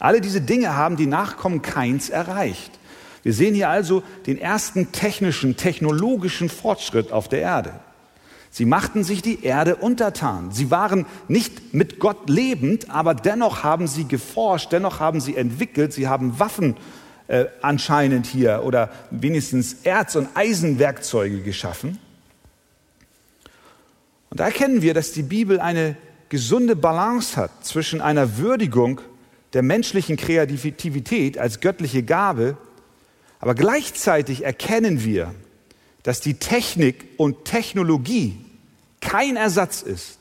Alle 0.00 0.20
diese 0.20 0.40
Dinge 0.40 0.74
haben 0.74 0.96
die 0.96 1.06
Nachkommen 1.06 1.62
Kains 1.62 2.10
erreicht. 2.10 2.72
Wir 3.22 3.32
sehen 3.32 3.54
hier 3.54 3.68
also 3.68 4.02
den 4.26 4.36
ersten 4.36 4.90
technischen, 4.90 5.56
technologischen 5.56 6.48
Fortschritt 6.48 7.12
auf 7.12 7.28
der 7.28 7.38
Erde. 7.42 7.74
Sie 8.50 8.64
machten 8.64 9.04
sich 9.04 9.22
die 9.22 9.44
Erde 9.44 9.76
untertan. 9.76 10.50
Sie 10.50 10.72
waren 10.72 11.06
nicht 11.28 11.72
mit 11.72 12.00
Gott 12.00 12.28
lebend, 12.28 12.90
aber 12.90 13.14
dennoch 13.14 13.62
haben 13.62 13.86
sie 13.86 14.08
geforscht, 14.08 14.72
dennoch 14.72 14.98
haben 14.98 15.20
sie 15.20 15.36
entwickelt, 15.36 15.92
sie 15.92 16.08
haben 16.08 16.40
Waffen 16.40 16.76
äh, 17.28 17.44
anscheinend 17.62 18.26
hier 18.26 18.62
oder 18.64 18.90
wenigstens 19.12 19.84
Erz- 19.84 20.16
und 20.16 20.30
Eisenwerkzeuge 20.34 21.42
geschaffen. 21.42 22.00
Und 24.30 24.40
da 24.40 24.46
erkennen 24.46 24.82
wir, 24.82 24.94
dass 24.94 25.12
die 25.12 25.22
Bibel 25.22 25.60
eine 25.60 25.96
gesunde 26.28 26.76
Balance 26.76 27.36
hat 27.36 27.64
zwischen 27.64 28.00
einer 28.00 28.38
Würdigung 28.38 29.00
der 29.52 29.62
menschlichen 29.62 30.16
Kreativität 30.16 31.38
als 31.38 31.60
göttliche 31.60 32.02
Gabe, 32.02 32.56
aber 33.38 33.54
gleichzeitig 33.54 34.44
erkennen 34.44 35.04
wir, 35.04 35.34
dass 36.02 36.20
die 36.20 36.34
Technik 36.34 37.04
und 37.16 37.44
Technologie 37.44 38.38
kein 39.00 39.36
Ersatz 39.36 39.82
ist 39.82 40.18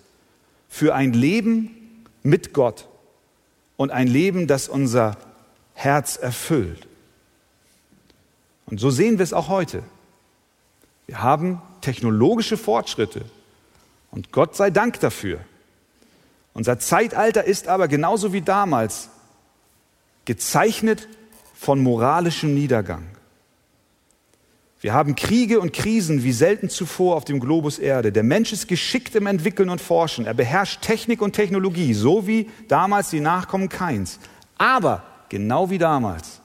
für 0.69 0.93
ein 0.93 1.13
Leben 1.13 2.03
mit 2.23 2.53
Gott 2.53 2.87
und 3.77 3.91
ein 3.91 4.07
Leben, 4.07 4.47
das 4.47 4.67
unser 4.67 5.17
Herz 5.73 6.17
erfüllt. 6.17 6.87
Und 8.67 8.79
so 8.79 8.89
sehen 8.89 9.17
wir 9.17 9.23
es 9.23 9.33
auch 9.33 9.47
heute. 9.47 9.83
Wir 11.07 11.21
haben 11.21 11.61
technologische 11.81 12.57
Fortschritte 12.57 13.25
und 14.15 14.31
Gott 14.31 14.55
sei 14.55 14.71
Dank 14.71 14.99
dafür. 15.01 15.39
Unser 16.53 16.79
Zeitalter 16.79 17.43
ist 17.43 17.67
aber 17.67 17.87
genauso 17.87 18.31
wie 18.31 18.41
damals 18.41 19.09
gezeichnet 20.23 21.07
von 21.53 21.83
moralischem 21.83 22.55
Niedergang. 22.55 23.03
Wir 24.79 24.93
haben 24.93 25.15
Kriege 25.15 25.59
und 25.59 25.73
Krisen 25.73 26.23
wie 26.23 26.31
selten 26.31 26.69
zuvor 26.69 27.15
auf 27.15 27.25
dem 27.25 27.39
Globus 27.39 27.77
Erde. 27.77 28.11
Der 28.11 28.23
Mensch 28.23 28.53
ist 28.53 28.67
geschickt 28.67 29.15
im 29.15 29.25
Entwickeln 29.25 29.69
und 29.69 29.81
Forschen. 29.81 30.25
Er 30.25 30.33
beherrscht 30.33 30.81
Technik 30.81 31.21
und 31.21 31.33
Technologie, 31.33 31.93
so 31.93 32.27
wie 32.27 32.49
damals 32.67 33.09
die 33.09 33.19
Nachkommen 33.19 33.67
Keins. 33.67 34.19
Aber 34.57 35.03
genau 35.29 35.69
wie 35.69 35.77
damals 35.77 36.39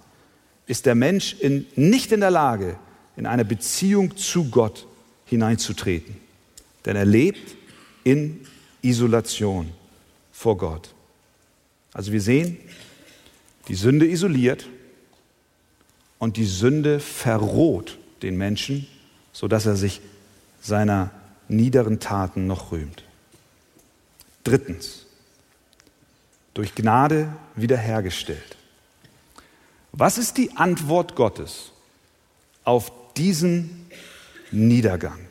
ist 0.67 0.87
der 0.87 0.95
Mensch 0.95 1.35
in, 1.35 1.67
nicht 1.77 2.13
in 2.13 2.21
der 2.21 2.31
Lage, 2.31 2.77
in 3.17 3.27
eine 3.27 3.45
Beziehung 3.45 4.17
zu 4.17 4.51
Gott 4.51 4.87
hineinzutreten. 5.27 6.17
Denn 6.87 6.97
er 6.97 7.05
lebt 7.05 7.60
in 8.05 8.47
Isolation 8.83 9.71
vor 10.33 10.57
Gott. 10.57 10.95
Also 11.93 12.13
wir 12.13 12.21
sehen, 12.21 12.59
die 13.69 13.75
Sünde 13.75 14.07
isoliert 14.07 14.67
und 16.19 16.37
die 16.37 16.47
Sünde 16.47 17.01
verroht 17.01 17.99
den 18.23 18.37
Menschen, 18.37 18.87
sodass 19.33 19.67
er 19.67 19.77
sich 19.77 20.01
seiner 20.61 21.11
niederen 21.49 22.01
Taten 22.01 22.47
noch 22.47 22.73
rühmt. 22.73 23.05
Drittens, 24.45 25.07
durch 26.55 26.75
Gnade 26.75 27.33
wiederhergestellt. 27.55 28.57
Was 29.93 30.19
ist 30.19 30.37
die 30.37 30.57
Antwort 30.57 31.17
Gottes 31.17 31.73
auf 32.65 32.93
diesen 33.15 33.87
Niedergang? 34.51 35.30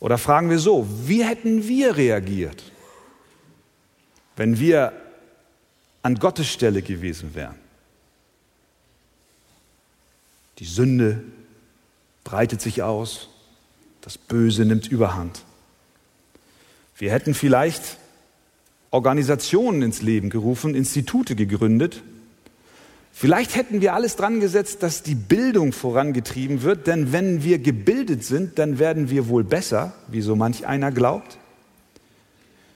Oder 0.00 0.16
fragen 0.16 0.48
wir 0.48 0.58
so, 0.58 0.86
wie 1.06 1.24
hätten 1.24 1.68
wir 1.68 1.96
reagiert, 1.96 2.64
wenn 4.34 4.58
wir 4.58 4.92
an 6.02 6.14
Gottes 6.16 6.48
Stelle 6.48 6.80
gewesen 6.80 7.34
wären? 7.34 7.56
Die 10.58 10.64
Sünde 10.64 11.22
breitet 12.24 12.60
sich 12.62 12.82
aus, 12.82 13.28
das 14.00 14.16
Böse 14.16 14.64
nimmt 14.64 14.88
überhand. 14.88 15.44
Wir 16.96 17.12
hätten 17.12 17.34
vielleicht 17.34 17.98
Organisationen 18.90 19.82
ins 19.82 20.02
Leben 20.02 20.30
gerufen, 20.30 20.74
Institute 20.74 21.36
gegründet, 21.36 22.02
Vielleicht 23.20 23.54
hätten 23.54 23.82
wir 23.82 23.92
alles 23.92 24.16
dran 24.16 24.40
gesetzt, 24.40 24.82
dass 24.82 25.02
die 25.02 25.14
Bildung 25.14 25.74
vorangetrieben 25.74 26.62
wird, 26.62 26.86
denn 26.86 27.12
wenn 27.12 27.44
wir 27.44 27.58
gebildet 27.58 28.24
sind, 28.24 28.58
dann 28.58 28.78
werden 28.78 29.10
wir 29.10 29.28
wohl 29.28 29.44
besser, 29.44 29.92
wie 30.08 30.22
so 30.22 30.36
manch 30.36 30.66
einer 30.66 30.90
glaubt. 30.90 31.36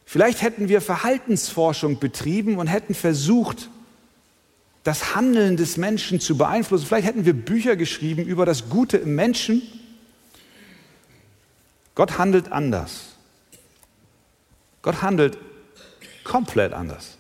Vielleicht 0.05 0.43
hätten 0.43 0.69
wir 0.69 0.83
Verhaltensforschung 0.83 1.99
betrieben 1.99 2.59
und 2.59 2.67
hätten 2.67 2.93
versucht, 2.93 3.71
das 4.83 5.15
Handeln 5.15 5.57
des 5.57 5.79
Menschen 5.79 6.21
zu 6.21 6.37
beeinflussen. 6.37 6.85
Vielleicht 6.85 7.07
hätten 7.07 7.25
wir 7.25 7.33
Bücher 7.33 7.75
geschrieben 7.75 8.27
über 8.27 8.45
das 8.45 8.69
Gute 8.69 8.99
im 8.99 9.15
Menschen. 9.15 9.63
Gott 11.95 12.19
handelt 12.19 12.53
anders. 12.53 13.15
Gott 14.83 15.01
handelt 15.01 15.39
komplett 16.23 16.75
anders. 16.75 17.17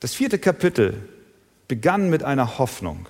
Das 0.00 0.14
vierte 0.14 0.38
Kapitel 0.38 1.08
begann 1.66 2.08
mit 2.08 2.22
einer 2.22 2.58
Hoffnung. 2.58 3.06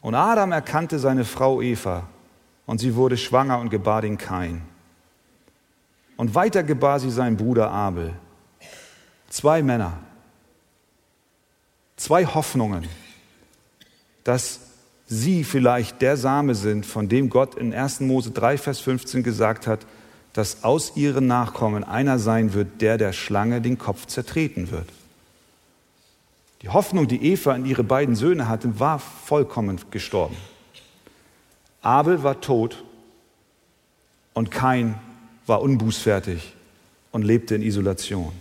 Und 0.00 0.14
Adam 0.14 0.50
erkannte 0.50 0.98
seine 0.98 1.24
Frau 1.24 1.62
Eva 1.62 2.08
und 2.66 2.78
sie 2.78 2.96
wurde 2.96 3.16
schwanger 3.16 3.60
und 3.60 3.70
gebar 3.70 4.02
den 4.02 4.18
Kain. 4.18 4.62
Und 6.16 6.34
weiter 6.34 6.62
gebar 6.62 7.00
sie 7.00 7.10
seinen 7.10 7.36
Bruder 7.36 7.70
Abel. 7.70 8.14
Zwei 9.28 9.62
Männer, 9.62 9.98
zwei 11.96 12.26
Hoffnungen, 12.26 12.86
dass 14.24 14.60
sie 15.06 15.44
vielleicht 15.44 16.02
der 16.02 16.16
Same 16.16 16.54
sind, 16.54 16.84
von 16.84 17.08
dem 17.08 17.30
Gott 17.30 17.54
in 17.54 17.72
1. 17.72 18.00
Mose 18.00 18.32
3, 18.32 18.58
Vers 18.58 18.80
15 18.80 19.22
gesagt 19.22 19.66
hat, 19.66 19.86
dass 20.32 20.64
aus 20.64 20.96
ihren 20.96 21.26
Nachkommen 21.26 21.84
einer 21.84 22.18
sein 22.18 22.52
wird, 22.52 22.80
der 22.80 22.98
der 22.98 23.12
Schlange 23.12 23.60
den 23.60 23.78
Kopf 23.78 24.06
zertreten 24.06 24.70
wird. 24.70 24.88
Die 26.62 26.68
Hoffnung, 26.68 27.08
die 27.08 27.24
Eva 27.24 27.54
in 27.54 27.66
ihre 27.66 27.82
beiden 27.82 28.14
Söhne 28.14 28.48
hatte, 28.48 28.78
war 28.78 28.98
vollkommen 28.98 29.80
gestorben. 29.90 30.36
Abel 31.82 32.22
war 32.22 32.40
tot 32.40 32.84
und 34.32 34.50
Kain 34.50 34.94
war 35.46 35.60
unbußfertig 35.60 36.54
und 37.10 37.22
lebte 37.22 37.56
in 37.56 37.62
Isolation. 37.62 38.32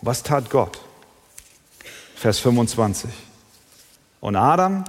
Was 0.00 0.24
tat 0.24 0.50
Gott? 0.50 0.80
Vers 2.16 2.40
25. 2.40 3.08
Und 4.20 4.34
Adam 4.34 4.84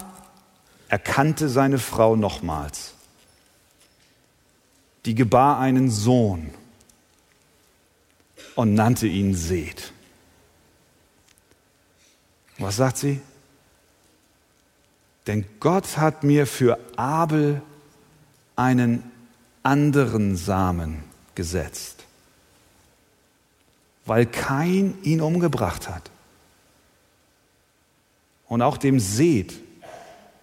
erkannte 0.89 1.49
seine 1.49 1.77
Frau 1.77 2.15
nochmals. 2.15 2.93
die 5.05 5.15
gebar 5.15 5.59
einen 5.59 5.89
Sohn 5.91 6.51
und 8.55 8.73
nannte 8.73 9.07
ihn 9.07 9.35
Seth. 9.35 9.92
Was 12.57 12.77
sagt 12.77 12.97
sie? 12.97 13.21
Denn 15.27 15.45
Gott 15.59 15.97
hat 15.97 16.23
mir 16.23 16.45
für 16.45 16.77
Abel 16.97 17.61
einen 18.55 19.03
anderen 19.63 20.35
Samen 20.35 21.03
gesetzt, 21.35 22.03
weil 24.05 24.25
kein 24.25 25.01
ihn 25.03 25.21
umgebracht 25.21 25.89
hat. 25.89 26.11
Und 28.47 28.61
auch 28.61 28.77
dem 28.77 28.99
Seth 28.99 29.53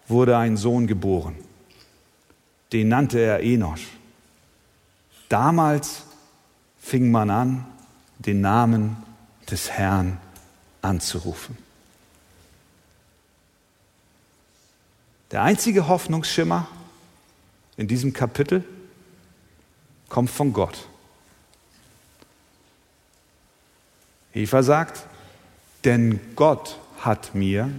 wurde 0.08 0.36
ein 0.36 0.56
Sohn 0.56 0.86
geboren. 0.86 1.36
Den 2.72 2.88
nannte 2.88 3.20
er 3.20 3.40
Enosch. 3.40 3.86
Damals 5.28 6.02
fing 6.80 7.10
man 7.10 7.30
an, 7.30 7.66
den 8.18 8.40
Namen 8.40 8.96
des 9.48 9.70
Herrn 9.70 10.18
anzurufen. 10.82 11.56
Der 15.30 15.42
einzige 15.42 15.86
Hoffnungsschimmer 15.86 16.66
in 17.76 17.86
diesem 17.86 18.12
Kapitel 18.12 18.64
kommt 20.08 20.30
von 20.30 20.52
Gott. 20.52 20.88
Eva 24.34 24.62
sagt, 24.62 25.06
denn 25.84 26.20
Gott 26.36 26.78
hat 26.98 27.34
mir 27.34 27.70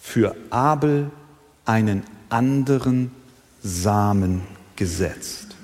für 0.00 0.36
Abel 0.50 1.10
einen 1.64 2.02
anderen 2.28 3.12
Samen 3.62 4.42
gesetzt. 4.76 5.56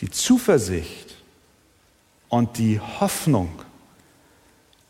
Die 0.00 0.10
Zuversicht 0.10 1.14
und 2.28 2.58
die 2.58 2.78
Hoffnung 2.78 3.62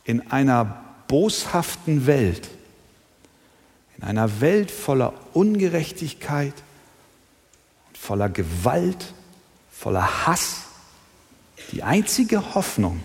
in 0.04 0.30
einer 0.32 0.84
boshaften 1.06 2.06
Welt, 2.06 2.48
in 4.04 4.10
einer 4.10 4.42
Welt 4.42 4.70
voller 4.70 5.14
Ungerechtigkeit, 5.32 6.52
voller 7.98 8.28
Gewalt, 8.28 9.14
voller 9.72 10.26
Hass, 10.26 10.64
die 11.72 11.82
einzige 11.82 12.54
Hoffnung 12.54 13.00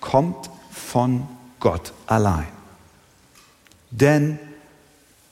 kommt 0.00 0.48
von 0.70 1.28
Gott 1.60 1.92
allein. 2.06 2.48
Denn 3.90 4.38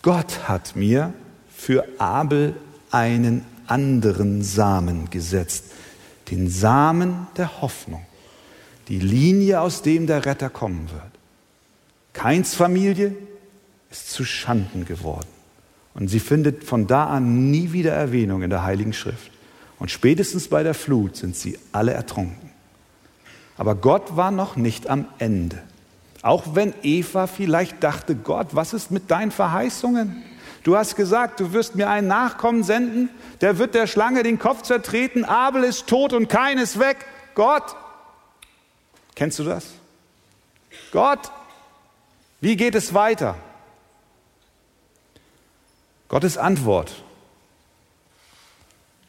Gott 0.02 0.46
hat 0.48 0.76
mir 0.76 1.14
für 1.56 1.86
Abel 1.96 2.54
einen 2.90 3.46
anderen 3.68 4.42
Samen 4.42 5.08
gesetzt, 5.08 5.64
den 6.30 6.50
Samen 6.50 7.26
der 7.38 7.62
Hoffnung, 7.62 8.04
die 8.88 9.00
Linie, 9.00 9.62
aus 9.62 9.80
dem 9.80 10.06
der 10.06 10.26
Retter 10.26 10.50
kommen 10.50 10.90
wird. 10.90 11.10
Keins 12.12 12.54
Familie 12.54 13.16
ist 13.90 14.10
zu 14.10 14.24
Schanden 14.24 14.84
geworden. 14.84 15.28
Und 15.94 16.08
sie 16.08 16.20
findet 16.20 16.64
von 16.64 16.86
da 16.86 17.06
an 17.06 17.50
nie 17.50 17.72
wieder 17.72 17.92
Erwähnung 17.92 18.42
in 18.42 18.50
der 18.50 18.62
Heiligen 18.62 18.92
Schrift. 18.92 19.30
Und 19.78 19.90
spätestens 19.90 20.48
bei 20.48 20.62
der 20.62 20.74
Flut 20.74 21.16
sind 21.16 21.34
sie 21.36 21.58
alle 21.72 21.92
ertrunken. 21.92 22.50
Aber 23.56 23.74
Gott 23.74 24.16
war 24.16 24.30
noch 24.30 24.56
nicht 24.56 24.88
am 24.88 25.06
Ende. 25.18 25.60
Auch 26.22 26.54
wenn 26.54 26.74
Eva 26.82 27.26
vielleicht 27.26 27.82
dachte, 27.82 28.14
Gott, 28.14 28.48
was 28.52 28.72
ist 28.72 28.90
mit 28.90 29.10
deinen 29.10 29.30
Verheißungen? 29.30 30.22
Du 30.62 30.76
hast 30.76 30.96
gesagt, 30.96 31.40
du 31.40 31.52
wirst 31.52 31.74
mir 31.74 31.88
einen 31.88 32.08
Nachkommen 32.08 32.62
senden, 32.62 33.08
der 33.40 33.58
wird 33.58 33.74
der 33.74 33.86
Schlange 33.86 34.22
den 34.22 34.38
Kopf 34.38 34.62
zertreten, 34.62 35.24
Abel 35.24 35.64
ist 35.64 35.86
tot 35.86 36.12
und 36.12 36.28
keines 36.28 36.78
weg. 36.78 36.98
Gott, 37.34 37.74
kennst 39.14 39.38
du 39.38 39.44
das? 39.44 39.66
Gott, 40.92 41.32
wie 42.42 42.56
geht 42.56 42.74
es 42.74 42.92
weiter? 42.92 43.36
Gottes 46.10 46.36
Antwort 46.36 47.04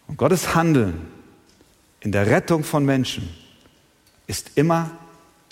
und 0.08 0.18
Gottes 0.18 0.54
Handeln 0.54 1.08
in 2.00 2.12
der 2.12 2.28
Rettung 2.28 2.64
von 2.64 2.86
Menschen 2.86 3.28
ist 4.28 4.52
immer, 4.54 4.92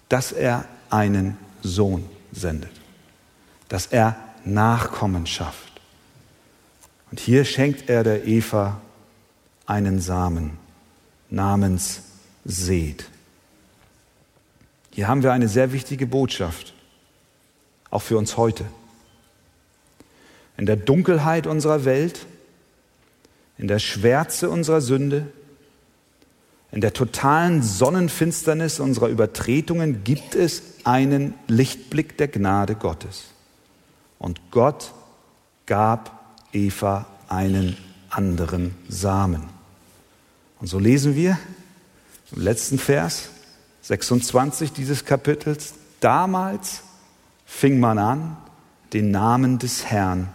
dass 0.10 0.32
er 0.32 0.66
einen 0.92 1.40
Sohn 1.64 2.08
sendet, 2.32 2.72
dass 3.68 3.88
er 3.88 4.16
Nachkommen 4.46 5.26
schafft. 5.26 5.82
Und 7.10 7.20
hier 7.20 7.44
schenkt 7.46 7.90
er 7.90 8.04
der 8.04 8.28
Eva 8.28 8.80
einen 9.66 10.00
Samen 10.00 10.52
namens 11.32 12.04
Seth. 12.46 13.06
Hier 14.92 15.08
haben 15.08 15.24
wir 15.24 15.34
eine 15.34 15.48
sehr 15.48 15.72
wichtige 15.72 16.06
Botschaft, 16.06 16.76
auch 17.90 18.04
für 18.04 18.20
uns 18.20 18.38
heute. 18.38 18.66
In 20.60 20.66
der 20.66 20.76
Dunkelheit 20.76 21.48
unserer 21.48 21.86
Welt, 21.86 22.26
in 23.58 23.70
der 23.70 23.80
Schwärze 23.80 24.50
unserer 24.50 24.82
Sünde, 24.82 25.28
in 26.74 26.82
der 26.82 26.92
totalen 26.92 27.64
Sonnenfinsternis 27.64 28.82
unserer 28.82 29.08
Übertretungen 29.08 30.04
gibt 30.04 30.36
es 30.36 30.62
einen 30.84 31.34
Lichtblick 31.48 32.18
der 32.18 32.28
Gnade 32.28 32.76
Gottes. 32.76 33.28
Und 34.20 34.52
Gott 34.52 34.92
gab 35.66 36.36
Eva 36.52 37.06
einen 37.30 37.78
anderen 38.10 38.76
Samen. 38.90 39.44
Und 40.60 40.68
so 40.68 40.78
lesen 40.78 41.16
wir 41.16 41.40
im 42.36 42.42
letzten 42.42 42.80
Vers 42.80 43.30
26 43.84 44.74
dieses 44.74 45.06
Kapitels, 45.06 45.76
damals 46.02 46.82
fing 47.46 47.80
man 47.80 47.98
an, 47.98 48.36
den 48.92 49.10
Namen 49.10 49.58
des 49.58 49.86
Herrn 49.86 50.28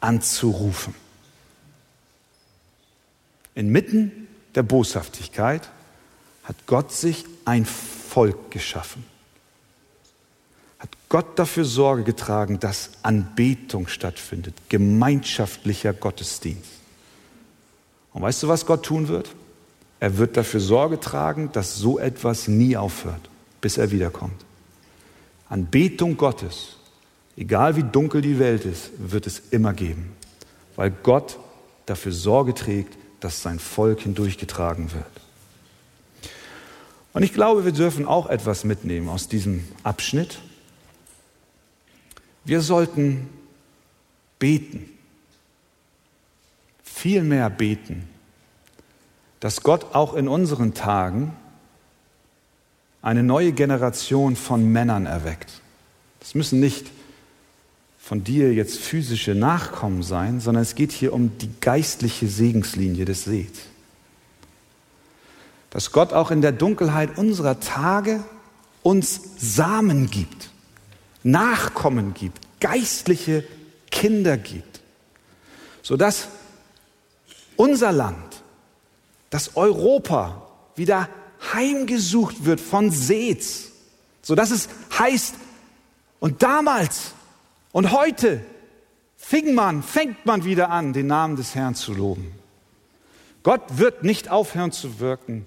anzurufen. 0.00 0.94
Inmitten 3.54 4.28
der 4.54 4.62
Boshaftigkeit 4.62 5.68
hat 6.44 6.56
Gott 6.66 6.92
sich 6.92 7.24
ein 7.44 7.64
Volk 7.64 8.50
geschaffen 8.50 9.04
hat 10.78 10.90
Gott 11.08 11.38
dafür 11.38 11.64
Sorge 11.64 12.04
getragen, 12.04 12.60
dass 12.60 12.90
Anbetung 13.02 13.88
stattfindet, 13.88 14.54
gemeinschaftlicher 14.68 15.92
Gottesdienst. 15.92 16.70
Und 18.12 18.22
weißt 18.22 18.44
du, 18.44 18.48
was 18.48 18.64
Gott 18.64 18.84
tun 18.84 19.08
wird? 19.08 19.34
Er 20.00 20.18
wird 20.18 20.36
dafür 20.36 20.60
Sorge 20.60 21.00
tragen, 21.00 21.50
dass 21.52 21.76
so 21.76 21.98
etwas 21.98 22.46
nie 22.46 22.76
aufhört, 22.76 23.28
bis 23.60 23.76
er 23.76 23.90
wiederkommt. 23.90 24.44
Anbetung 25.48 26.16
Gottes, 26.16 26.76
egal 27.38 27.76
wie 27.76 27.84
dunkel 27.84 28.20
die 28.20 28.38
Welt 28.38 28.64
ist, 28.64 28.90
wird 28.98 29.26
es 29.26 29.40
immer 29.50 29.72
geben, 29.72 30.12
weil 30.76 30.90
Gott 30.90 31.38
dafür 31.86 32.12
Sorge 32.12 32.52
trägt, 32.52 32.98
dass 33.20 33.42
sein 33.42 33.58
Volk 33.58 34.00
hindurchgetragen 34.00 34.92
wird. 34.92 35.04
Und 37.12 37.22
ich 37.22 37.32
glaube, 37.32 37.64
wir 37.64 37.72
dürfen 37.72 38.06
auch 38.06 38.28
etwas 38.28 38.64
mitnehmen 38.64 39.08
aus 39.08 39.28
diesem 39.28 39.66
Abschnitt. 39.82 40.40
Wir 42.44 42.60
sollten 42.60 43.28
beten, 44.38 44.88
viel 46.82 47.22
mehr 47.22 47.50
beten, 47.50 48.08
dass 49.40 49.62
Gott 49.62 49.94
auch 49.94 50.14
in 50.14 50.28
unseren 50.28 50.74
Tagen 50.74 51.36
eine 53.00 53.22
neue 53.22 53.52
Generation 53.52 54.34
von 54.34 54.70
Männern 54.70 55.06
erweckt. 55.06 55.60
Das 56.20 56.34
müssen 56.34 56.58
nicht 56.60 56.90
von 58.08 58.24
dir 58.24 58.54
jetzt 58.54 58.78
physische 58.78 59.34
Nachkommen 59.34 60.02
sein, 60.02 60.40
sondern 60.40 60.62
es 60.62 60.74
geht 60.74 60.92
hier 60.92 61.12
um 61.12 61.36
die 61.36 61.50
geistliche 61.60 62.26
Segenslinie 62.26 63.04
des 63.04 63.24
Seeds. 63.24 63.58
Dass 65.68 65.92
Gott 65.92 66.14
auch 66.14 66.30
in 66.30 66.40
der 66.40 66.52
Dunkelheit 66.52 67.18
unserer 67.18 67.60
Tage 67.60 68.24
uns 68.82 69.20
Samen 69.36 70.08
gibt, 70.08 70.48
Nachkommen 71.22 72.14
gibt, 72.14 72.38
geistliche 72.60 73.44
Kinder 73.90 74.38
gibt, 74.38 74.80
sodass 75.82 76.28
unser 77.56 77.92
Land, 77.92 78.42
das 79.28 79.54
Europa 79.54 80.48
wieder 80.76 81.10
heimgesucht 81.52 82.46
wird 82.46 82.62
von 82.62 82.90
Seth, 82.90 83.70
sodass 84.22 84.50
es 84.50 84.70
heißt, 84.98 85.34
und 86.20 86.42
damals 86.42 87.12
und 87.72 87.92
heute 87.92 88.40
fing 89.16 89.54
man, 89.54 89.82
fängt 89.82 90.26
man 90.26 90.44
wieder 90.44 90.70
an, 90.70 90.92
den 90.92 91.06
Namen 91.06 91.36
des 91.36 91.54
Herrn 91.54 91.74
zu 91.74 91.92
loben. 91.92 92.32
Gott 93.42 93.62
wird 93.78 94.04
nicht 94.04 94.30
aufhören 94.30 94.72
zu 94.72 95.00
wirken. 95.00 95.46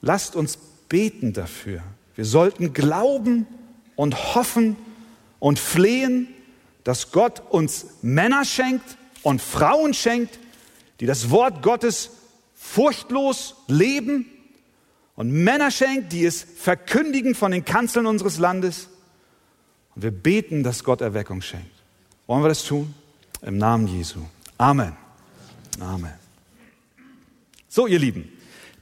Lasst 0.00 0.36
uns 0.36 0.58
beten 0.88 1.32
dafür. 1.32 1.82
Wir 2.14 2.24
sollten 2.24 2.72
glauben 2.72 3.46
und 3.96 4.34
hoffen 4.34 4.76
und 5.38 5.58
flehen, 5.58 6.28
dass 6.84 7.12
Gott 7.12 7.42
uns 7.50 7.86
Männer 8.02 8.44
schenkt 8.44 8.96
und 9.22 9.40
Frauen 9.40 9.94
schenkt, 9.94 10.38
die 11.00 11.06
das 11.06 11.30
Wort 11.30 11.62
Gottes 11.62 12.10
furchtlos 12.54 13.56
leben 13.66 14.26
und 15.16 15.30
Männer 15.30 15.70
schenkt, 15.70 16.12
die 16.12 16.24
es 16.24 16.42
verkündigen 16.42 17.34
von 17.34 17.52
den 17.52 17.64
Kanzeln 17.64 18.06
unseres 18.06 18.38
Landes. 18.38 18.88
Und 19.94 20.02
wir 20.02 20.10
beten, 20.10 20.62
dass 20.62 20.84
Gott 20.84 21.00
Erweckung 21.00 21.42
schenkt. 21.42 21.70
Wollen 22.26 22.42
wir 22.42 22.48
das 22.48 22.64
tun? 22.64 22.94
Im 23.42 23.58
Namen 23.58 23.86
Jesu. 23.86 24.20
Amen. 24.58 24.94
Amen. 25.80 26.12
So, 27.68 27.86
ihr 27.86 27.98
Lieben, 27.98 28.30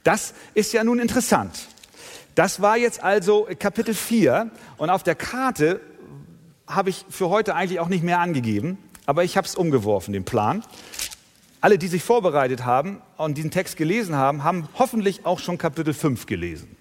das 0.03 0.33
ist 0.53 0.73
ja 0.73 0.83
nun 0.83 0.99
interessant. 0.99 1.67
Das 2.35 2.61
war 2.61 2.77
jetzt 2.77 3.03
also 3.03 3.47
Kapitel 3.59 3.93
4 3.93 4.49
und 4.77 4.89
auf 4.89 5.03
der 5.03 5.15
Karte 5.15 5.81
habe 6.67 6.89
ich 6.89 7.05
für 7.09 7.29
heute 7.29 7.55
eigentlich 7.55 7.79
auch 7.79 7.87
nicht 7.87 8.03
mehr 8.03 8.19
angegeben, 8.19 8.77
aber 9.05 9.23
ich 9.23 9.37
habe 9.37 9.47
es 9.47 9.55
umgeworfen, 9.55 10.13
den 10.13 10.25
Plan. 10.25 10.63
Alle, 11.61 11.77
die 11.77 11.87
sich 11.87 12.03
vorbereitet 12.03 12.63
haben 12.63 13.01
und 13.17 13.37
diesen 13.37 13.51
Text 13.51 13.75
gelesen 13.75 14.15
haben, 14.15 14.43
haben 14.43 14.69
hoffentlich 14.75 15.25
auch 15.25 15.39
schon 15.39 15.57
Kapitel 15.57 15.93
5 15.93 16.25
gelesen. 16.25 16.75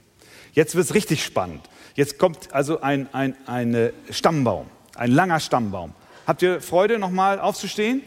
Jetzt 0.52 0.74
wird 0.74 0.84
es 0.84 0.94
richtig 0.94 1.24
spannend. 1.24 1.68
Jetzt 1.94 2.18
kommt 2.18 2.52
also 2.52 2.80
ein, 2.80 3.08
ein, 3.12 3.34
ein 3.46 3.90
Stammbaum, 4.10 4.66
ein 4.94 5.10
langer 5.10 5.40
Stammbaum. 5.40 5.92
Habt 6.26 6.42
ihr 6.42 6.60
Freude, 6.60 6.98
nochmal 6.98 7.40
aufzustehen? 7.40 8.02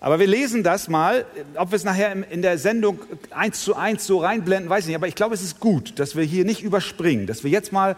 Aber 0.00 0.18
wir 0.20 0.26
lesen 0.26 0.62
das 0.62 0.88
mal, 0.88 1.24
ob 1.56 1.70
wir 1.70 1.76
es 1.76 1.84
nachher 1.84 2.14
in 2.30 2.42
der 2.42 2.58
Sendung 2.58 3.00
eins 3.30 3.62
zu 3.62 3.74
eins 3.74 4.06
so 4.06 4.18
reinblenden, 4.18 4.68
weiß 4.68 4.84
ich 4.84 4.88
nicht. 4.88 4.96
Aber 4.96 5.08
ich 5.08 5.14
glaube, 5.14 5.34
es 5.34 5.42
ist 5.42 5.58
gut, 5.58 5.98
dass 5.98 6.14
wir 6.16 6.24
hier 6.24 6.44
nicht 6.44 6.62
überspringen, 6.62 7.26
dass 7.26 7.44
wir 7.44 7.50
jetzt 7.50 7.72
mal 7.72 7.96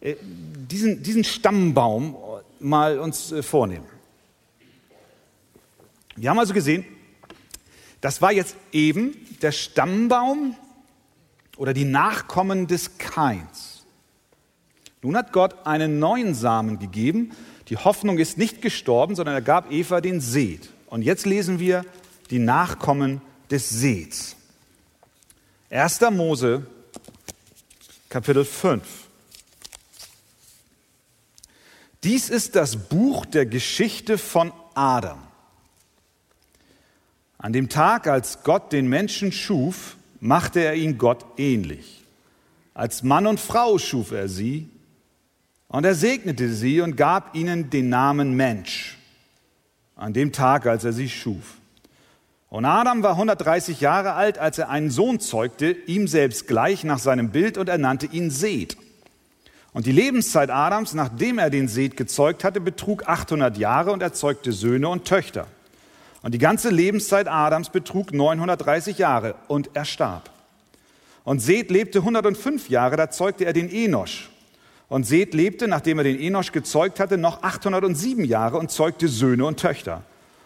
äh, 0.00 0.16
diesen, 0.22 1.02
diesen 1.02 1.24
Stammbaum 1.24 2.16
mal 2.58 2.98
uns 2.98 3.32
äh, 3.32 3.42
vornehmen. 3.42 3.86
Wir 6.16 6.30
haben 6.30 6.38
also 6.38 6.54
gesehen, 6.54 6.84
das 8.00 8.22
war 8.22 8.32
jetzt 8.32 8.56
eben 8.72 9.16
der 9.42 9.52
Stammbaum 9.52 10.56
oder 11.56 11.72
die 11.72 11.84
Nachkommen 11.84 12.66
des 12.66 12.98
Kains. 12.98 13.84
Nun 15.02 15.16
hat 15.16 15.32
Gott 15.32 15.66
einen 15.66 15.98
neuen 15.98 16.34
Samen 16.34 16.78
gegeben. 16.78 17.32
Die 17.68 17.76
Hoffnung 17.76 18.18
ist 18.18 18.38
nicht 18.38 18.62
gestorben, 18.62 19.14
sondern 19.14 19.34
er 19.34 19.42
gab 19.42 19.70
Eva 19.70 20.00
den 20.00 20.20
Seth. 20.20 20.70
Und 20.86 21.02
jetzt 21.02 21.26
lesen 21.26 21.58
wir 21.58 21.84
die 22.30 22.38
Nachkommen 22.38 23.20
des 23.50 23.68
Seths. 23.68 24.36
1. 25.70 26.00
Mose, 26.12 26.66
Kapitel 28.08 28.44
5. 28.44 28.82
Dies 32.04 32.30
ist 32.30 32.54
das 32.54 32.76
Buch 32.76 33.26
der 33.26 33.46
Geschichte 33.46 34.16
von 34.16 34.52
Adam. 34.74 35.18
An 37.38 37.52
dem 37.52 37.68
Tag, 37.68 38.06
als 38.06 38.42
Gott 38.42 38.72
den 38.72 38.88
Menschen 38.88 39.32
schuf, 39.32 39.96
machte 40.20 40.60
er 40.60 40.74
ihn 40.74 40.98
Gott 40.98 41.24
ähnlich. 41.36 42.04
Als 42.74 43.02
Mann 43.02 43.26
und 43.26 43.40
Frau 43.40 43.78
schuf 43.78 44.12
er 44.12 44.28
sie 44.28 44.68
und 45.68 45.84
er 45.84 45.94
segnete 45.94 46.52
sie 46.52 46.80
und 46.80 46.96
gab 46.96 47.34
ihnen 47.34 47.70
den 47.70 47.88
Namen 47.88 48.34
Mensch 48.34 48.98
an 49.96 50.12
dem 50.12 50.32
Tag, 50.32 50.66
als 50.66 50.84
er 50.84 50.92
sie 50.92 51.08
schuf. 51.08 51.54
Und 52.48 52.64
Adam 52.64 53.02
war 53.02 53.12
130 53.12 53.80
Jahre 53.80 54.12
alt, 54.12 54.38
als 54.38 54.58
er 54.58 54.68
einen 54.68 54.90
Sohn 54.90 55.20
zeugte, 55.20 55.70
ihm 55.70 56.06
selbst 56.06 56.46
gleich 56.46 56.84
nach 56.84 56.98
seinem 56.98 57.30
Bild 57.30 57.58
und 57.58 57.68
er 57.68 57.78
nannte 57.78 58.06
ihn 58.06 58.30
Seth. 58.30 58.76
Und 59.72 59.86
die 59.86 59.92
Lebenszeit 59.92 60.48
Adams, 60.48 60.94
nachdem 60.94 61.38
er 61.38 61.50
den 61.50 61.68
Seth 61.68 61.96
gezeugt 61.96 62.44
hatte, 62.44 62.60
betrug 62.60 63.08
800 63.08 63.58
Jahre 63.58 63.92
und 63.92 64.02
er 64.02 64.12
zeugte 64.12 64.52
Söhne 64.52 64.88
und 64.88 65.04
Töchter. 65.04 65.48
Und 66.26 66.32
die 66.32 66.38
ganze 66.38 66.70
Lebenszeit 66.70 67.28
Adams 67.28 67.70
betrug 67.70 68.12
930 68.12 68.98
Jahre 68.98 69.36
und 69.46 69.70
er 69.74 69.84
starb. 69.84 70.28
Und 71.22 71.38
Seth 71.38 71.70
lebte 71.70 72.00
105 72.00 72.68
Jahre, 72.68 72.96
da 72.96 73.12
zeugte 73.12 73.44
er 73.44 73.52
den 73.52 73.70
Enosch. 73.70 74.28
Und 74.88 75.06
Seth 75.06 75.34
lebte, 75.34 75.68
nachdem 75.68 75.98
er 75.98 76.02
den 76.02 76.18
Enosch 76.18 76.50
gezeugt 76.50 76.98
hatte, 76.98 77.16
noch 77.16 77.44
807 77.44 78.24
Jahre 78.24 78.58
und 78.58 78.72
zeugte 78.72 79.06
Söhne 79.06 79.46
und 79.46 79.60
Töchter. 79.60 80.02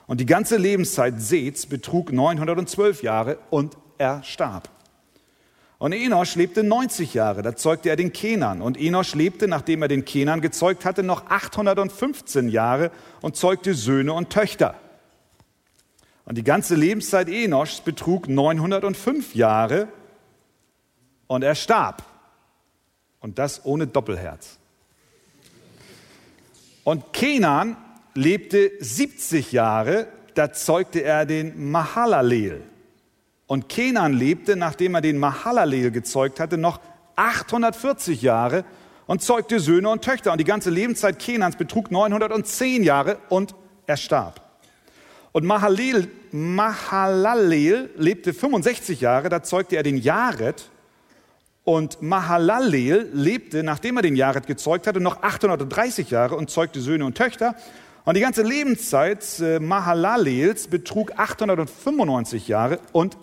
Und 0.06 0.20
die 0.20 0.26
ganze 0.26 0.58
Lebenszeit 0.58 1.18
Seths 1.18 1.64
betrug 1.64 2.12
912 2.12 3.02
Jahre 3.02 3.38
und 3.48 3.78
er 3.96 4.22
starb. 4.22 4.68
Und 5.78 5.94
Enosch 5.94 6.34
lebte 6.34 6.62
90 6.62 7.14
Jahre, 7.14 7.40
da 7.40 7.56
zeugte 7.56 7.88
er 7.88 7.96
den 7.96 8.12
Kenan. 8.12 8.60
Und 8.60 8.78
Enosch 8.78 9.14
lebte, 9.14 9.48
nachdem 9.48 9.80
er 9.80 9.88
den 9.88 10.04
Kenan 10.04 10.42
gezeugt 10.42 10.84
hatte, 10.84 11.02
noch 11.02 11.30
815 11.30 12.50
Jahre 12.50 12.90
und 13.22 13.36
zeugte 13.36 13.72
Söhne 13.72 14.12
und 14.12 14.28
Töchter. 14.28 14.74
Und 16.30 16.36
die 16.36 16.44
ganze 16.44 16.76
Lebenszeit 16.76 17.28
Enoschs 17.28 17.80
betrug 17.80 18.28
905 18.28 19.34
Jahre 19.34 19.88
und 21.26 21.42
er 21.42 21.56
starb. 21.56 22.04
Und 23.18 23.40
das 23.40 23.64
ohne 23.64 23.88
Doppelherz. 23.88 24.60
Und 26.84 27.12
Kenan 27.12 27.76
lebte 28.14 28.70
70 28.78 29.50
Jahre, 29.50 30.06
da 30.34 30.52
zeugte 30.52 31.02
er 31.02 31.26
den 31.26 31.68
Mahalalel. 31.72 32.62
Und 33.48 33.68
Kenan 33.68 34.12
lebte, 34.12 34.54
nachdem 34.54 34.94
er 34.94 35.00
den 35.00 35.18
Mahalalel 35.18 35.90
gezeugt 35.90 36.38
hatte, 36.38 36.58
noch 36.58 36.78
840 37.16 38.22
Jahre 38.22 38.64
und 39.08 39.20
zeugte 39.20 39.58
Söhne 39.58 39.88
und 39.88 40.04
Töchter. 40.04 40.30
Und 40.30 40.38
die 40.38 40.44
ganze 40.44 40.70
Lebenszeit 40.70 41.18
Kenans 41.18 41.56
betrug 41.56 41.90
910 41.90 42.84
Jahre 42.84 43.18
und 43.30 43.56
er 43.88 43.96
starb. 43.96 44.49
Und 45.32 45.44
Mahalel, 45.44 46.08
Mahalalel 46.32 47.90
lebte 47.96 48.34
65 48.34 49.00
Jahre, 49.00 49.28
da 49.28 49.42
zeugte 49.42 49.76
er 49.76 49.82
den 49.82 49.96
Jared. 49.96 50.68
Und 51.62 52.02
Mahalalel 52.02 53.10
lebte, 53.12 53.62
nachdem 53.62 53.96
er 53.96 54.02
den 54.02 54.16
Jared 54.16 54.46
gezeugt 54.46 54.86
hatte, 54.86 54.98
noch 54.98 55.22
830 55.22 56.10
Jahre 56.10 56.34
und 56.34 56.50
zeugte 56.50 56.80
Söhne 56.80 57.04
und 57.04 57.16
Töchter. 57.16 57.54
Und 58.04 58.16
die 58.16 58.20
ganze 58.20 58.42
Lebenszeit 58.42 59.38
äh, 59.40 59.60
Mahalalels 59.60 60.66
betrug 60.66 61.12
895 61.16 62.48
Jahre 62.48 62.80
und 62.92 63.16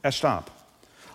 er 0.00 0.12
starb. 0.12 0.50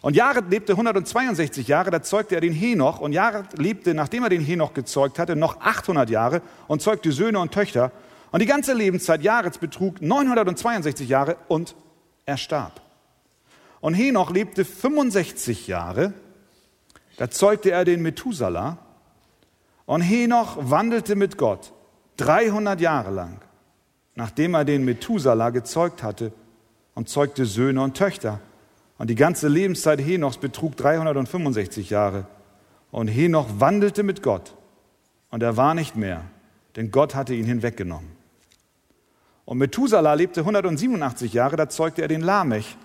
Und 0.02 0.16
Jared 0.16 0.52
lebte 0.52 0.74
162 0.74 1.68
Jahre, 1.68 1.90
da 1.90 2.04
zeugte 2.04 2.36
er 2.36 2.42
den 2.42 2.54
Henoch. 2.54 3.00
Und 3.00 3.14
Jared 3.14 3.58
lebte, 3.58 3.96
nachdem 3.96 4.24
er 4.24 4.30
den 4.30 4.42
Henoch 4.42 4.74
gezeugt 4.74 5.18
hatte, 5.18 5.36
noch 5.36 5.60
800 5.62 6.10
Jahre 6.10 6.42
und 6.68 6.82
zeugte 6.82 7.12
Söhne 7.12 7.40
und 7.40 7.52
Töchter. 7.52 7.92
Und 8.38 8.42
die 8.42 8.46
ganze 8.46 8.76
Lebenszeit 8.76 9.24
Jareds 9.24 9.58
betrug 9.58 10.00
962 10.00 11.10
Jahre 11.10 11.38
und 11.48 11.76
er 12.28 12.38
starb. 12.38 12.82
Und 13.82 13.96
Henoch 13.96 14.30
lebte 14.30 14.64
65 14.64 15.66
Jahre, 15.66 16.14
da 17.18 17.32
zeugte 17.32 17.72
er 17.72 17.84
den 17.84 18.04
Methuselah. 18.04 18.78
Und 19.88 20.02
Henoch 20.02 20.56
wandelte 20.60 21.16
mit 21.16 21.40
Gott 21.40 21.74
300 22.18 22.80
Jahre 22.80 23.10
lang, 23.10 23.42
nachdem 24.14 24.54
er 24.54 24.66
den 24.66 24.86
Methuselah 24.86 25.50
gezeugt 25.50 26.04
hatte 26.04 26.32
und 26.94 27.10
zeugte 27.10 27.48
Söhne 27.48 27.82
und 27.82 27.98
Töchter. 27.98 28.40
Und 29.00 29.10
die 29.10 29.16
ganze 29.16 29.48
Lebenszeit 29.48 30.00
Henochs 30.00 30.38
betrug 30.38 30.78
365 30.78 31.90
Jahre. 31.90 32.28
Und 32.92 33.08
Henoch 33.08 33.48
wandelte 33.58 34.04
mit 34.04 34.22
Gott. 34.22 34.54
Und 35.32 35.42
er 35.42 35.58
war 35.58 35.74
nicht 35.74 35.96
mehr, 35.96 36.22
denn 36.76 36.92
Gott 36.92 37.16
hatte 37.16 37.34
ihn 37.34 37.46
hinweggenommen. 37.46 38.17
Und 39.48 39.60
Methuselah 39.60 40.14
lebte 40.14 40.42
187 40.42 41.32
Jahre, 41.32 41.56
da 41.56 41.70
zeugte 41.70 42.02
er 42.02 42.10
den 42.10 42.20
Lamech. 42.20 42.76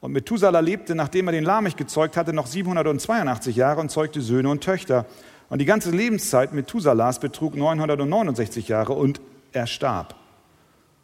Und 0.00 0.10
Methuselah 0.10 0.58
lebte, 0.58 0.96
nachdem 0.96 1.28
er 1.28 1.32
den 1.32 1.44
Lamech 1.44 1.76
gezeugt 1.76 2.16
hatte, 2.16 2.32
noch 2.32 2.48
782 2.48 3.54
Jahre 3.54 3.80
und 3.80 3.92
zeugte 3.92 4.20
Söhne 4.20 4.48
und 4.48 4.60
Töchter. 4.60 5.06
Und 5.50 5.60
die 5.60 5.66
ganze 5.66 5.92
Lebenszeit 5.92 6.52
Methuselahs 6.52 7.20
betrug 7.20 7.54
969 7.54 8.66
Jahre 8.66 8.94
und 8.94 9.20
er 9.52 9.68
starb. 9.68 10.16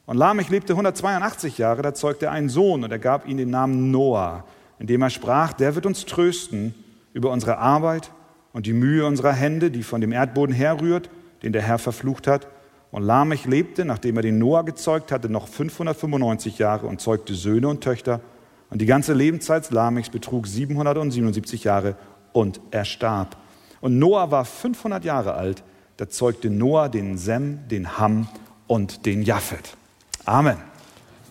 Und 0.07 0.17
Lamech 0.17 0.49
lebte 0.49 0.73
182 0.73 1.57
Jahre, 1.57 1.83
da 1.83 1.95
zeugte 1.95 2.27
er 2.27 2.33
einen 2.33 2.49
Sohn 2.49 2.83
und 2.83 2.91
er 2.91 2.99
gab 2.99 3.29
ihm 3.29 3.37
den 3.37 3.51
Namen 3.51 3.93
Noah, 3.93 4.43
indem 4.81 5.03
er 5.03 5.11
sprach, 5.11 5.53
der 5.53 5.77
wird 5.77 5.87
uns 5.87 6.05
trösten 6.07 6.75
über 7.13 7.31
unsere 7.31 7.59
Arbeit 7.59 8.11
und 8.53 8.67
die 8.67 8.73
Mühe 8.73 9.07
unserer 9.07 9.33
Hände, 9.33 9.71
die 9.71 9.85
von 9.85 10.01
dem 10.01 10.11
Erdboden 10.11 10.53
herrührt, 10.53 11.11
den 11.45 11.53
der 11.53 11.63
Herr 11.63 11.79
verflucht 11.79 12.27
hat. 12.27 12.49
Und 12.97 13.03
Lamech 13.03 13.45
lebte, 13.45 13.85
nachdem 13.85 14.17
er 14.17 14.23
den 14.23 14.39
Noah 14.39 14.65
gezeugt 14.65 15.13
hatte, 15.13 15.29
noch 15.29 15.49
595 15.49 16.57
Jahre 16.57 16.87
und 16.87 16.99
zeugte 16.99 17.35
Söhne 17.35 17.69
und 17.69 17.85
Töchter. 17.85 18.23
Und 18.71 18.81
die 18.81 18.87
ganze 18.87 19.13
Lebenszeit 19.13 19.71
Lamechs 19.71 20.09
betrug 20.09 20.47
777 20.47 21.65
Jahre 21.65 21.97
und 22.33 22.59
er 22.71 22.87
starb. 22.87 23.37
Und 23.83 23.99
Noah 23.99 24.31
war 24.31 24.47
500 24.47 25.05
Jahre 25.05 25.35
alt, 25.35 25.63
da 25.99 26.09
zeugte 26.09 26.49
Noah 26.49 26.89
den 26.89 27.19
Sem, 27.19 27.69
den 27.69 27.99
Ham 27.99 28.29
und 28.67 29.05
den 29.05 29.21
Japhet. 29.21 29.77
Amen. 30.25 30.57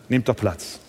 Nehmt 0.08 0.30
doch 0.30 0.36
Platz. 0.36 0.80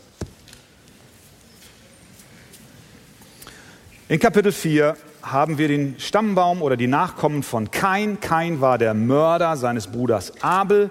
In 4.11 4.19
Kapitel 4.19 4.53
4 4.53 4.95
haben 5.33 5.59
wir 5.59 5.67
den 5.67 5.97
Stammbaum 5.99 6.63
oder 6.63 6.77
die 6.77 6.87
Nachkommen 6.87 7.43
von 7.43 7.73
Kain. 7.73 8.21
Kain 8.21 8.61
war 8.61 8.79
der 8.79 8.95
Mörder 8.95 9.57
seines 9.57 9.89
Bruders 9.89 10.41
Abel 10.41 10.91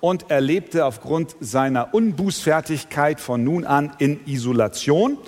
und 0.00 0.26
er 0.28 0.40
lebte 0.40 0.84
aufgrund 0.84 1.34
seiner 1.40 1.92
Unbußfertigkeit 1.92 3.20
von 3.20 3.42
nun 3.42 3.64
an 3.64 3.92
in 3.98 4.20
Isolation. 4.26 5.18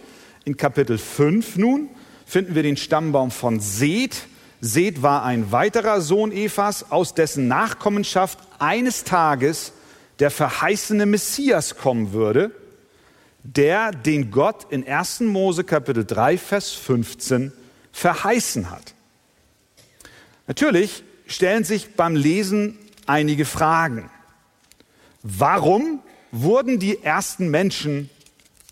In 0.44 0.56
Kapitel 0.56 0.98
5 0.98 1.56
nun 1.56 1.88
finden 2.26 2.54
wir 2.54 2.62
den 2.62 2.76
Stammbaum 2.76 3.32
von 3.32 3.58
Seth. 3.58 4.26
Seth 4.60 5.02
war 5.02 5.24
ein 5.24 5.50
weiterer 5.50 6.00
Sohn 6.00 6.30
Evas, 6.30 6.92
aus 6.92 7.12
dessen 7.12 7.48
Nachkommenschaft 7.48 8.38
eines 8.60 9.02
Tages 9.02 9.72
der 10.20 10.30
verheißene 10.30 11.06
Messias 11.06 11.76
kommen 11.76 12.12
würde, 12.12 12.52
der 13.42 13.90
den 13.90 14.30
Gott 14.30 14.66
in 14.70 14.86
1. 14.86 15.20
Mose 15.20 15.64
Kapitel 15.64 16.04
3, 16.04 16.38
Vers 16.38 16.70
15 16.70 17.52
verheißen 17.94 18.70
hat. 18.70 18.92
Natürlich 20.48 21.04
stellen 21.26 21.64
sich 21.64 21.94
beim 21.94 22.16
Lesen 22.16 22.76
einige 23.06 23.44
Fragen. 23.44 24.10
Warum 25.22 26.02
wurden 26.32 26.80
die 26.80 27.02
ersten 27.02 27.48
Menschen 27.48 28.10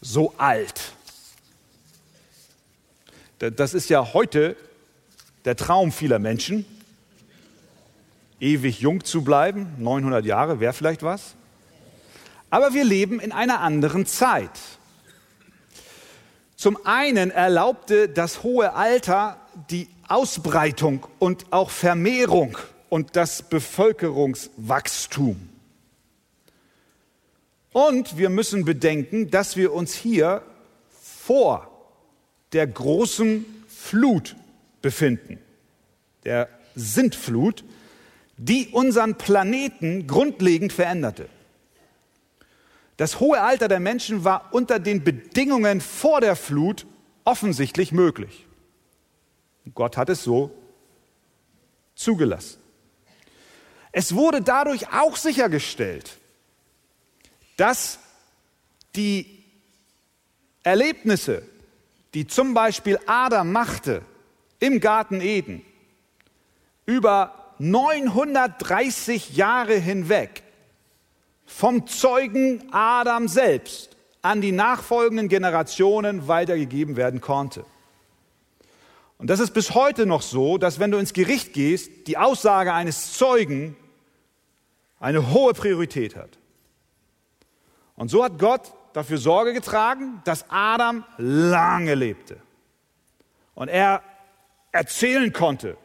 so 0.00 0.34
alt? 0.36 0.92
Das 3.38 3.74
ist 3.74 3.88
ja 3.88 4.12
heute 4.12 4.56
der 5.44 5.56
Traum 5.56 5.92
vieler 5.92 6.18
Menschen, 6.18 6.66
ewig 8.40 8.80
jung 8.80 9.04
zu 9.04 9.22
bleiben. 9.22 9.72
900 9.78 10.26
Jahre 10.26 10.60
wäre 10.60 10.72
vielleicht 10.72 11.02
was. 11.04 11.34
Aber 12.50 12.74
wir 12.74 12.84
leben 12.84 13.20
in 13.20 13.32
einer 13.32 13.60
anderen 13.60 14.04
Zeit. 14.04 14.50
Zum 16.62 16.78
einen 16.86 17.32
erlaubte 17.32 18.08
das 18.08 18.44
hohe 18.44 18.74
Alter 18.74 19.36
die 19.68 19.88
Ausbreitung 20.06 21.04
und 21.18 21.46
auch 21.50 21.70
Vermehrung 21.70 22.56
und 22.88 23.16
das 23.16 23.42
Bevölkerungswachstum. 23.42 25.48
Und 27.72 28.16
wir 28.16 28.28
müssen 28.28 28.64
bedenken, 28.64 29.28
dass 29.28 29.56
wir 29.56 29.72
uns 29.72 29.92
hier 29.92 30.44
vor 31.00 31.68
der 32.52 32.68
großen 32.68 33.44
Flut 33.66 34.36
befinden, 34.82 35.40
der 36.24 36.48
Sintflut, 36.76 37.64
die 38.36 38.68
unseren 38.68 39.16
Planeten 39.16 40.06
grundlegend 40.06 40.72
veränderte. 40.72 41.28
Das 42.96 43.20
hohe 43.20 43.40
Alter 43.40 43.68
der 43.68 43.80
Menschen 43.80 44.24
war 44.24 44.50
unter 44.52 44.78
den 44.78 45.02
Bedingungen 45.02 45.80
vor 45.80 46.20
der 46.20 46.36
Flut 46.36 46.86
offensichtlich 47.24 47.92
möglich. 47.92 48.46
Gott 49.74 49.96
hat 49.96 50.08
es 50.08 50.24
so 50.24 50.50
zugelassen. 51.94 52.58
Es 53.92 54.14
wurde 54.14 54.40
dadurch 54.40 54.92
auch 54.92 55.16
sichergestellt, 55.16 56.18
dass 57.56 57.98
die 58.96 59.44
Erlebnisse, 60.62 61.42
die 62.14 62.26
zum 62.26 62.54
Beispiel 62.54 62.98
Adam 63.06 63.52
machte 63.52 64.02
im 64.58 64.80
Garten 64.80 65.20
Eden, 65.20 65.64
über 66.86 67.54
930 67.58 69.36
Jahre 69.36 69.74
hinweg 69.74 70.42
vom 71.44 71.86
Zeugen 71.86 72.68
Adam 72.72 73.28
selbst 73.28 73.96
an 74.22 74.40
die 74.40 74.52
nachfolgenden 74.52 75.28
Generationen 75.28 76.28
weitergegeben 76.28 76.96
werden 76.96 77.20
konnte. 77.20 77.64
Und 79.18 79.28
das 79.28 79.40
ist 79.40 79.52
bis 79.52 79.74
heute 79.74 80.06
noch 80.06 80.22
so, 80.22 80.58
dass 80.58 80.78
wenn 80.78 80.90
du 80.90 80.98
ins 80.98 81.12
Gericht 81.12 81.52
gehst, 81.52 82.06
die 82.06 82.18
Aussage 82.18 82.72
eines 82.72 83.14
Zeugen 83.14 83.76
eine 84.98 85.32
hohe 85.32 85.52
Priorität 85.52 86.16
hat. 86.16 86.38
Und 87.96 88.08
so 88.08 88.24
hat 88.24 88.38
Gott 88.38 88.72
dafür 88.92 89.18
Sorge 89.18 89.52
getragen, 89.52 90.20
dass 90.24 90.44
Adam 90.48 91.04
lange 91.18 91.94
lebte. 91.94 92.38
Und 93.54 93.68
er 93.68 94.02
erzählen 94.70 95.32
konnte, 95.32 95.76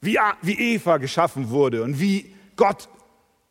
wie, 0.00 0.18
Eva 0.42 0.98
geschaffen 0.98 1.50
wurde 1.50 1.82
und 1.82 1.98
wie 1.98 2.34
Gott 2.56 2.88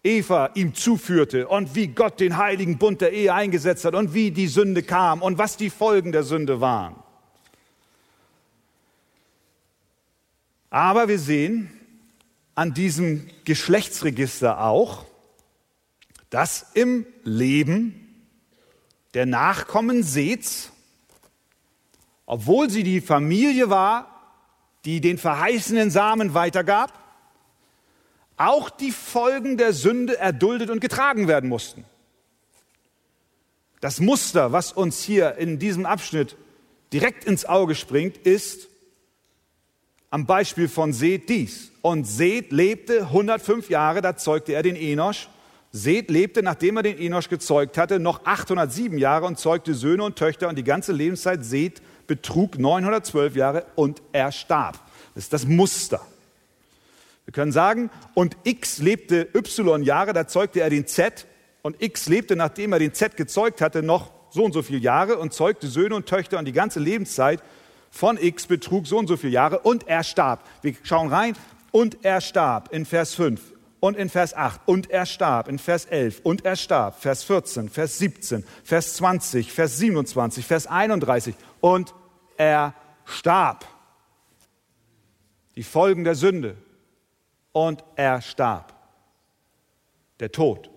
Eva 0.04 0.52
ihm 0.54 0.74
zuführte 0.74 1.48
und 1.48 1.76
wie 1.76 1.88
Gott 1.88 2.20
den 2.20 2.38
heiligen 2.38 2.78
Bund 2.78 3.02
der 3.02 3.12
Ehe 3.12 3.34
eingesetzt 3.34 3.86
hat 3.86 3.96
und 3.96 4.14
wie 4.14 4.32
die 4.32 4.48
Sünde 4.48 4.84
kam 4.84 5.22
und 5.22 5.38
was 5.38 5.58
die 5.58 5.70
Folgen 5.70 6.12
der 6.12 6.24
Sünde 6.24 6.62
waren. 6.62 6.96
Aber 10.70 11.08
wir 11.08 11.20
sehen 11.20 11.72
an 12.56 12.74
diesem 12.74 13.28
Geschlechtsregister 13.46 14.62
auch, 14.62 15.06
dass 16.30 16.72
im 16.74 17.06
Leben 17.24 18.26
der 19.14 19.26
Nachkommen 19.26 20.04
Seths, 20.04 20.72
obwohl 22.26 22.70
sie 22.70 22.84
die 22.84 23.02
Familie 23.02 23.70
war, 23.70 24.18
die 24.86 25.02
den 25.02 25.18
verheißenen 25.18 25.90
Samen 25.90 26.34
weitergab, 26.34 27.07
auch 28.38 28.70
die 28.70 28.92
Folgen 28.92 29.58
der 29.58 29.74
Sünde 29.74 30.18
erduldet 30.18 30.70
und 30.70 30.80
getragen 30.80 31.28
werden 31.28 31.50
mussten. 31.50 31.86
Das 33.80 34.00
Muster, 34.00 34.52
was 34.52 34.72
uns 34.72 35.04
hier 35.04 35.36
in 35.36 35.60
diesem 35.60 35.86
Abschnitt 35.86 36.36
direkt 36.94 37.26
ins 37.26 37.46
Auge 37.46 37.76
springt, 37.76 38.18
ist 38.18 38.70
am 40.10 40.26
Beispiel 40.26 40.68
von 40.68 40.94
Seth 40.94 41.30
dies. 41.30 41.72
Und 41.82 42.06
Seth 42.06 42.52
lebte 42.52 43.02
105 43.02 43.70
Jahre, 43.70 44.02
da 44.02 44.16
zeugte 44.16 44.54
er 44.54 44.64
den 44.64 44.76
Enosch. 44.76 45.30
Seth 45.72 46.10
lebte, 46.10 46.42
nachdem 46.42 46.78
er 46.78 46.84
den 46.84 46.98
Enosch 46.98 47.30
gezeugt 47.30 47.78
hatte, 47.78 48.00
noch 48.00 48.26
807 48.26 48.98
Jahre 48.98 49.26
und 49.26 49.38
zeugte 49.38 49.74
Söhne 49.74 50.04
und 50.04 50.16
Töchter 50.16 50.48
und 50.48 50.56
die 50.56 50.64
ganze 50.64 50.94
Lebenszeit 50.94 51.44
Seth 51.44 51.82
betrug 52.08 52.58
912 52.58 53.36
Jahre 53.36 53.66
und 53.76 54.02
er 54.12 54.32
starb. 54.32 54.80
Das 55.14 55.26
ist 55.26 55.34
das 55.34 55.46
Muster. 55.46 56.02
Wir 57.28 57.34
können 57.34 57.52
sagen, 57.52 57.90
und 58.14 58.38
X 58.46 58.78
lebte 58.78 59.28
Y 59.36 59.84
Jahre, 59.84 60.14
da 60.14 60.30
zeugte 60.30 60.62
er 60.62 60.70
den 60.70 60.88
Z. 60.88 61.28
Und 61.62 61.84
X 61.84 62.08
lebte, 62.08 62.38
nachdem 62.38 62.72
er 62.72 62.80
den 62.80 62.94
Z 62.94 63.18
gezeugt 63.18 63.60
hatte, 63.60 63.84
noch 63.84 64.12
so 64.30 64.46
und 64.46 64.54
so 64.54 64.62
viele 64.62 64.80
Jahre 64.80 65.18
und 65.18 65.34
zeugte 65.34 65.68
Söhne 65.68 65.96
und 65.96 66.06
Töchter 66.06 66.40
und 66.40 66.46
die 66.46 66.54
ganze 66.54 66.80
Lebenszeit 66.80 67.44
von 67.92 68.18
X 68.18 68.48
betrug 68.48 68.88
so 68.88 68.98
und 68.98 69.08
so 69.08 69.18
viele 69.18 69.34
Jahre 69.34 69.60
und 69.60 69.90
er 69.90 70.06
starb. 70.06 70.48
Wir 70.62 70.74
schauen 70.84 71.10
rein. 71.10 71.36
Und 71.72 72.06
er 72.06 72.22
starb 72.22 72.74
in 72.74 72.86
Vers 72.86 73.14
5 73.16 73.42
und 73.82 73.98
in 73.98 74.10
Vers 74.10 74.34
8 74.34 74.62
und 74.66 74.90
er 74.90 75.06
starb 75.06 75.50
in 75.50 75.60
Vers 75.60 75.84
11 75.84 76.22
und 76.24 76.46
er 76.46 76.56
starb, 76.56 77.02
Vers 77.02 77.26
14, 77.26 77.68
Vers 77.68 77.98
17, 78.00 78.46
Vers 78.64 78.94
20, 78.96 79.52
Vers 79.52 79.78
27, 79.78 80.46
Vers 80.46 80.66
31 80.66 81.36
und 81.60 81.94
er 82.38 82.74
starb. 83.04 83.66
Die 85.58 85.64
Folgen 85.64 86.06
der 86.06 86.16
Sünde 86.16 86.56
und 87.58 87.84
er 87.96 88.22
starb. 88.22 88.72
Der 90.20 90.32
Tod. 90.32 90.70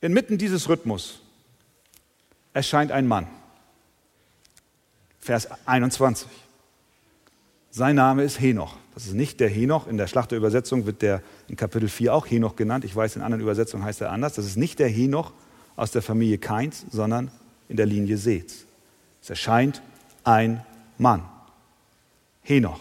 Inmitten 0.00 0.38
dieses 0.38 0.70
Rhythmus 0.70 1.20
erscheint 2.54 2.92
ein 2.92 3.06
Mann. 3.06 3.26
Vers 5.18 5.48
21. 5.66 6.30
Sein 7.70 7.96
Name 7.96 8.22
ist 8.22 8.40
Henoch. 8.40 8.78
Das 8.94 9.06
ist 9.06 9.12
nicht 9.12 9.38
der 9.38 9.50
Henoch. 9.50 9.86
In 9.86 9.98
der 9.98 10.06
Schlachterübersetzung 10.06 10.86
wird 10.86 11.02
der 11.02 11.22
in 11.48 11.56
Kapitel 11.56 11.90
4 11.90 12.14
auch 12.14 12.26
Henoch 12.26 12.56
genannt. 12.56 12.86
Ich 12.86 12.96
weiß, 12.96 13.16
in 13.16 13.22
anderen 13.22 13.42
Übersetzungen 13.42 13.84
heißt 13.84 14.00
er 14.00 14.12
anders. 14.12 14.32
Das 14.32 14.46
ist 14.46 14.56
nicht 14.56 14.78
der 14.78 14.88
Henoch 14.88 15.34
aus 15.76 15.90
der 15.90 16.00
Familie 16.00 16.38
Kains, 16.38 16.86
sondern 16.90 17.30
in 17.68 17.76
der 17.76 17.84
Linie 17.84 18.16
Seths. 18.16 18.64
Es 19.20 19.28
erscheint 19.28 19.82
ein 20.24 20.64
Mann. 20.96 21.22
Henoch. 22.40 22.80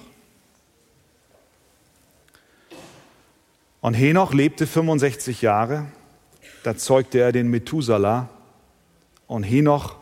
Und 3.81 3.93
Henoch 3.93 4.33
lebte 4.33 4.67
65 4.67 5.41
Jahre. 5.41 5.85
Da 6.63 6.75
zeugte 6.75 7.19
er 7.19 7.31
den 7.31 7.49
Methuselah. 7.49 8.29
Und 9.27 9.43
Henoch 9.43 9.95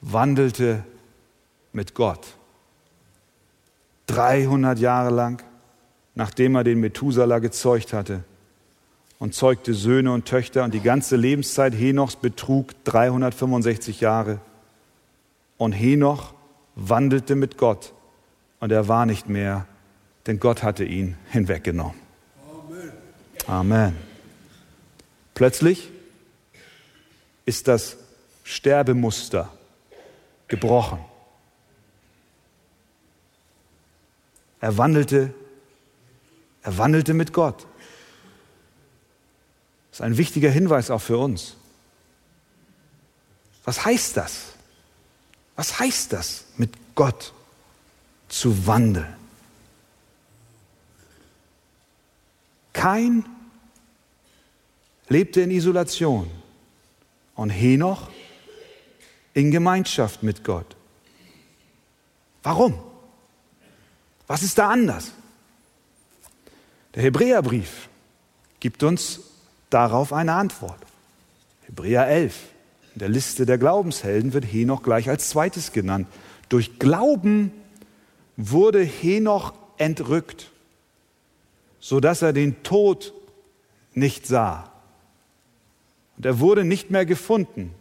wandelte 0.00 0.84
mit 1.72 1.94
Gott. 1.94 2.36
300 4.06 4.78
Jahre 4.78 5.10
lang, 5.10 5.42
nachdem 6.14 6.54
er 6.54 6.64
den 6.64 6.80
Methuselah 6.80 7.38
gezeugt 7.38 7.92
hatte 7.92 8.24
und 9.22 9.34
zeugte 9.34 9.72
Söhne 9.72 10.12
und 10.12 10.26
Töchter 10.26 10.64
und 10.64 10.74
die 10.74 10.80
ganze 10.80 11.14
Lebenszeit 11.14 11.74
Henochs 11.74 12.16
betrug 12.16 12.72
365 12.82 14.00
Jahre. 14.00 14.40
Und 15.58 15.72
Henoch 15.72 16.34
wandelte 16.74 17.36
mit 17.36 17.56
Gott 17.56 17.92
und 18.58 18.72
er 18.72 18.88
war 18.88 19.06
nicht 19.06 19.28
mehr, 19.28 19.66
denn 20.26 20.40
Gott 20.40 20.64
hatte 20.64 20.84
ihn 20.84 21.16
hinweggenommen. 21.30 22.01
Amen. 23.46 23.96
Plötzlich 25.34 25.90
ist 27.44 27.68
das 27.68 27.96
Sterbemuster 28.44 29.52
gebrochen. 30.48 30.98
Er 34.60 34.78
wandelte, 34.78 35.34
er 36.62 36.78
wandelte 36.78 37.14
mit 37.14 37.32
Gott. 37.32 37.66
Das 39.90 40.00
ist 40.00 40.02
ein 40.02 40.16
wichtiger 40.16 40.50
Hinweis 40.50 40.90
auch 40.90 41.00
für 41.00 41.18
uns. 41.18 41.56
Was 43.64 43.84
heißt 43.84 44.16
das? 44.16 44.52
Was 45.56 45.78
heißt 45.78 46.12
das, 46.12 46.44
mit 46.56 46.72
Gott 46.94 47.32
zu 48.28 48.66
wandeln? 48.66 49.16
Kein 52.72 53.24
lebte 55.08 55.40
in 55.40 55.50
Isolation 55.50 56.30
und 57.34 57.50
Henoch 57.50 58.08
in 59.34 59.50
Gemeinschaft 59.50 60.22
mit 60.22 60.44
Gott. 60.44 60.76
Warum? 62.42 62.78
Was 64.26 64.42
ist 64.42 64.58
da 64.58 64.68
anders? 64.70 65.12
Der 66.94 67.02
Hebräerbrief 67.02 67.88
gibt 68.60 68.82
uns 68.82 69.20
darauf 69.70 70.12
eine 70.12 70.34
Antwort. 70.34 70.78
Hebräer 71.66 72.06
11. 72.06 72.36
In 72.94 72.98
der 72.98 73.08
Liste 73.08 73.46
der 73.46 73.58
Glaubenshelden 73.58 74.32
wird 74.32 74.44
Henoch 74.44 74.82
gleich 74.82 75.08
als 75.08 75.30
zweites 75.30 75.72
genannt. 75.72 76.06
Durch 76.48 76.78
Glauben 76.78 77.52
wurde 78.36 78.82
Henoch 78.82 79.54
entrückt, 79.78 80.50
sodass 81.80 82.22
er 82.22 82.32
den 82.32 82.62
Tod 82.62 83.14
nicht 83.94 84.26
sah. 84.26 84.71
Und 86.16 86.26
er 86.26 86.40
wurde 86.40 86.64
nicht 86.64 86.90
mehr 86.90 87.06
gefunden, 87.06 87.74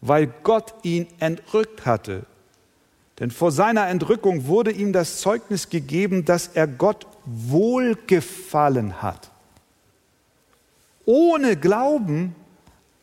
weil 0.00 0.32
Gott 0.42 0.74
ihn 0.82 1.06
entrückt 1.18 1.86
hatte. 1.86 2.24
Denn 3.18 3.30
vor 3.30 3.52
seiner 3.52 3.88
Entrückung 3.88 4.46
wurde 4.46 4.72
ihm 4.72 4.92
das 4.92 5.20
Zeugnis 5.20 5.68
gegeben, 5.68 6.24
dass 6.24 6.48
er 6.48 6.66
Gott 6.66 7.06
wohlgefallen 7.24 9.02
hat. 9.02 9.30
Ohne 11.04 11.56
Glauben 11.56 12.34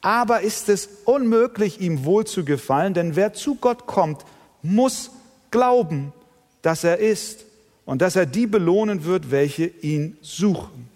aber 0.02 0.42
ist 0.42 0.70
es 0.70 0.90
unmöglich, 1.06 1.82
ihm 1.82 2.06
wohl 2.06 2.26
zu 2.26 2.46
gefallen, 2.46 2.94
denn 2.94 3.16
wer 3.16 3.34
zu 3.34 3.56
Gott 3.56 3.86
kommt, 3.86 4.24
muss 4.62 5.12
glauben, 5.52 6.14
dass 6.62 6.84
er 6.84 6.98
ist 6.98 7.46
und 7.86 8.02
dass 8.02 8.16
er 8.16 8.26
die 8.26 8.48
belohnen 8.48 9.04
wird, 9.04 9.32
welche 9.32 9.66
ihn 9.66 10.18
suchen. 10.22 10.90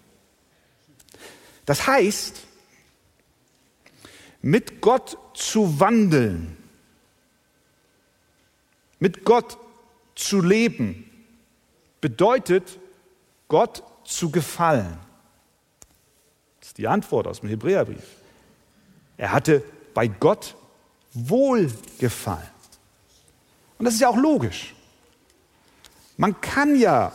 Das 1.66 1.86
heißt, 1.86 2.40
mit 4.44 4.82
Gott 4.82 5.16
zu 5.32 5.80
wandeln, 5.80 6.54
mit 8.98 9.24
Gott 9.24 9.56
zu 10.14 10.42
leben, 10.42 11.10
bedeutet, 12.02 12.78
Gott 13.48 13.82
zu 14.04 14.30
gefallen. 14.30 14.98
Das 16.60 16.68
ist 16.68 16.78
die 16.78 16.86
Antwort 16.86 17.26
aus 17.26 17.40
dem 17.40 17.48
Hebräerbrief. 17.48 18.04
Er 19.16 19.32
hatte 19.32 19.62
bei 19.94 20.08
Gott 20.08 20.54
Wohlgefallen. 21.14 22.50
Und 23.78 23.86
das 23.86 23.94
ist 23.94 24.00
ja 24.00 24.10
auch 24.10 24.16
logisch. 24.16 24.74
Man 26.18 26.38
kann 26.42 26.76
ja 26.76 27.12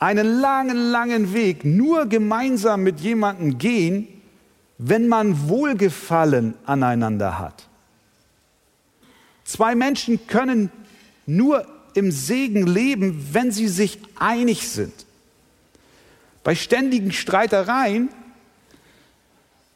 einen 0.00 0.40
langen, 0.40 0.90
langen 0.90 1.32
Weg 1.32 1.64
nur 1.64 2.06
gemeinsam 2.06 2.82
mit 2.82 2.98
jemandem 2.98 3.56
gehen, 3.56 4.15
wenn 4.78 5.08
man 5.08 5.48
Wohlgefallen 5.48 6.54
aneinander 6.64 7.38
hat. 7.38 7.66
Zwei 9.44 9.74
Menschen 9.74 10.26
können 10.26 10.70
nur 11.26 11.66
im 11.94 12.10
Segen 12.10 12.66
leben, 12.66 13.28
wenn 13.32 13.52
sie 13.52 13.68
sich 13.68 13.98
einig 14.18 14.68
sind. 14.68 14.92
Bei 16.44 16.54
ständigen 16.54 17.12
Streitereien 17.12 18.10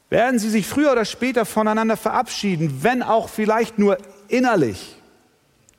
werden 0.09 0.39
sie 0.39 0.49
sich 0.49 0.67
früher 0.67 0.91
oder 0.91 1.05
später 1.05 1.45
voneinander 1.45 1.97
verabschieden, 1.97 2.79
wenn 2.81 3.01
auch 3.01 3.29
vielleicht 3.29 3.79
nur 3.79 3.97
innerlich. 4.27 4.95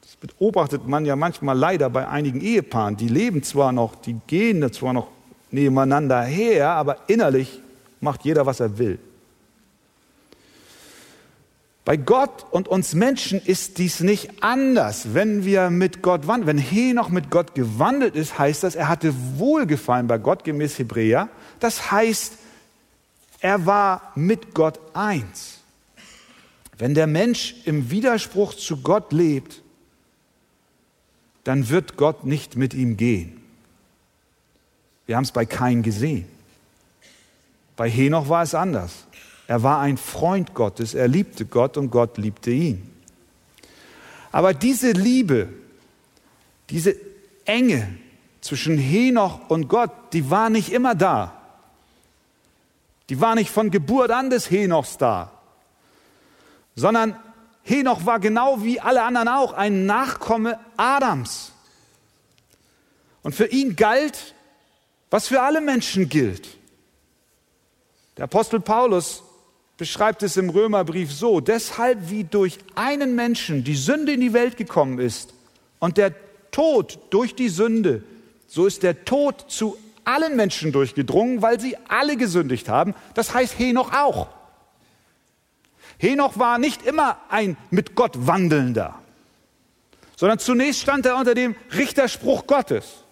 Das 0.01 0.17
beobachtet 0.17 0.87
man 0.87 1.05
ja 1.05 1.17
manchmal 1.17 1.57
leider 1.57 1.91
bei 1.91 2.09
einigen 2.09 2.41
Ehepaaren. 2.41 2.97
Die 2.97 3.09
leben 3.09 3.43
zwar 3.43 3.73
noch, 3.73 3.95
die 3.95 4.17
gehen 4.27 4.73
zwar 4.73 4.95
noch 4.95 5.09
nebeneinander 5.51 6.23
her, 6.23 6.71
aber 6.71 7.09
innerlich 7.09 7.61
macht 8.01 8.25
jeder, 8.25 8.45
was 8.47 8.61
er 8.61 8.79
will. 8.79 8.99
Bei 11.85 11.97
Gott 11.97 12.47
und 12.53 12.69
uns 12.69 12.95
Menschen 12.95 13.41
ist 13.41 13.79
dies 13.79 14.01
nicht 14.01 14.43
anders. 14.43 15.15
Wenn 15.15 15.45
wir 15.45 15.69
mit 15.69 16.01
Gott 16.01 16.29
wandeln, 16.29 16.47
wenn 16.47 16.59
Henoch 16.59 17.09
mit 17.09 17.29
Gott 17.29 17.57
gewandelt 17.57 18.15
ist, 18.15 18.39
heißt 18.39 18.63
das, 18.63 18.77
er 18.77 18.89
hatte 18.89 19.13
Wohlgefallen 19.39 20.07
bei 20.07 20.19
Gott 20.19 20.45
gemäß 20.45 20.79
Hebräer. 20.79 21.29
Das 21.59 21.91
heißt, 21.91 22.35
er 23.41 23.67
war 23.67 24.13
mit 24.15 24.55
Gott 24.55 24.79
eins. 24.95 25.59
Wenn 26.79 26.95
der 26.95 27.09
Mensch 27.09 27.57
im 27.65 27.91
Widerspruch 27.91 28.55
zu 28.55 28.83
Gott 28.83 29.13
lebt, 29.13 29.63
dann 31.43 31.69
wird 31.69 31.97
Gott 31.97 32.25
nicht 32.25 32.57
mit 32.57 32.75
ihm 32.75 32.97
gehen. 32.97 33.43
Wir 35.07 35.17
haben 35.17 35.25
es 35.25 35.33
bei 35.33 35.45
Kain 35.45 35.83
gesehen. 35.83 36.27
Bei 37.77 37.91
Henoch 37.91 38.29
war 38.29 38.45
es 38.45 38.55
anders. 38.55 39.07
Er 39.47 39.63
war 39.63 39.81
ein 39.81 39.97
Freund 39.97 40.55
Gottes, 40.55 40.95
er 40.95 41.09
liebte 41.09 41.45
Gott 41.45 41.77
und 41.77 41.91
Gott 41.91 42.19
liebte 42.19 42.51
ihn. 42.51 42.91
Aber 44.31 44.55
diese 44.55 44.93
Liebe, 44.93 45.49
diese 46.71 46.97
Enge 47.45 47.99
zwischen 48.41 48.79
Henoch 48.79 49.51
und 49.51 49.69
Gott, 49.69 49.91
die 50.13 50.31
war 50.31 50.49
nicht 50.49 50.73
immer 50.73 50.95
da. 50.95 51.41
Die 53.09 53.21
war 53.21 53.35
nicht 53.35 53.51
von 53.51 53.71
Geburt 53.71 54.11
an 54.11 54.31
des 54.31 54.51
Henochs 54.51 54.97
da, 54.97 55.33
sondern 56.75 57.17
Henoch 57.63 58.07
war 58.07 58.21
genau 58.21 58.63
wie 58.63 58.81
alle 58.81 59.03
anderen 59.03 59.29
auch 59.29 59.53
ein 59.53 59.87
Nachkomme 59.87 60.59
Adams. 60.77 61.53
Und 63.23 63.35
für 63.35 63.47
ihn 63.47 63.77
galt, 63.77 64.35
was 65.11 65.29
für 65.29 65.43
alle 65.43 65.61
Menschen 65.61 66.09
gilt. 66.09 66.57
Der 68.17 68.25
Apostel 68.25 68.61
Paulus 68.61 69.23
beschreibt 69.77 70.23
es 70.23 70.37
im 70.37 70.51
Römerbrief 70.51 71.13
so, 71.13 71.41
deshalb 71.41 72.11
wie 72.11 72.25
durch 72.25 72.59
einen 72.75 73.15
Menschen 73.15 73.65
die 73.65 73.75
Sünde 73.75 74.13
in 74.13 74.21
die 74.21 74.33
Welt 74.33 74.57
gekommen 74.57 74.99
ist 74.99 75.35
und 75.79 75.97
der 75.97 76.15
Tod 76.51 76.99
durch 77.11 77.35
die 77.35 77.49
Sünde, 77.49 78.03
so 78.47 78.67
ist 78.67 78.83
der 78.83 79.05
Tod 79.05 79.47
zu 79.49 79.77
allen 80.05 80.37
Menschen 80.37 80.73
durchgedrungen, 80.73 81.43
weil 81.43 81.61
sie 81.61 81.77
alle 81.89 82.17
gesündigt 82.17 82.69
haben. 82.69 82.95
Das 83.15 83.35
heißt 83.35 83.59
Henoch 83.59 83.93
auch. 83.93 84.29
Henoch 85.99 86.39
war 86.39 86.59
nicht 86.59 86.83
immer 86.83 87.19
ein 87.29 87.57
mit 87.71 87.95
Gott 87.95 88.27
wandelnder, 88.27 88.99
sondern 90.17 90.39
zunächst 90.39 90.83
stand 90.83 91.07
er 91.07 91.17
unter 91.17 91.35
dem 91.35 91.55
Richterspruch 91.77 92.47
Gottes. 92.47 93.05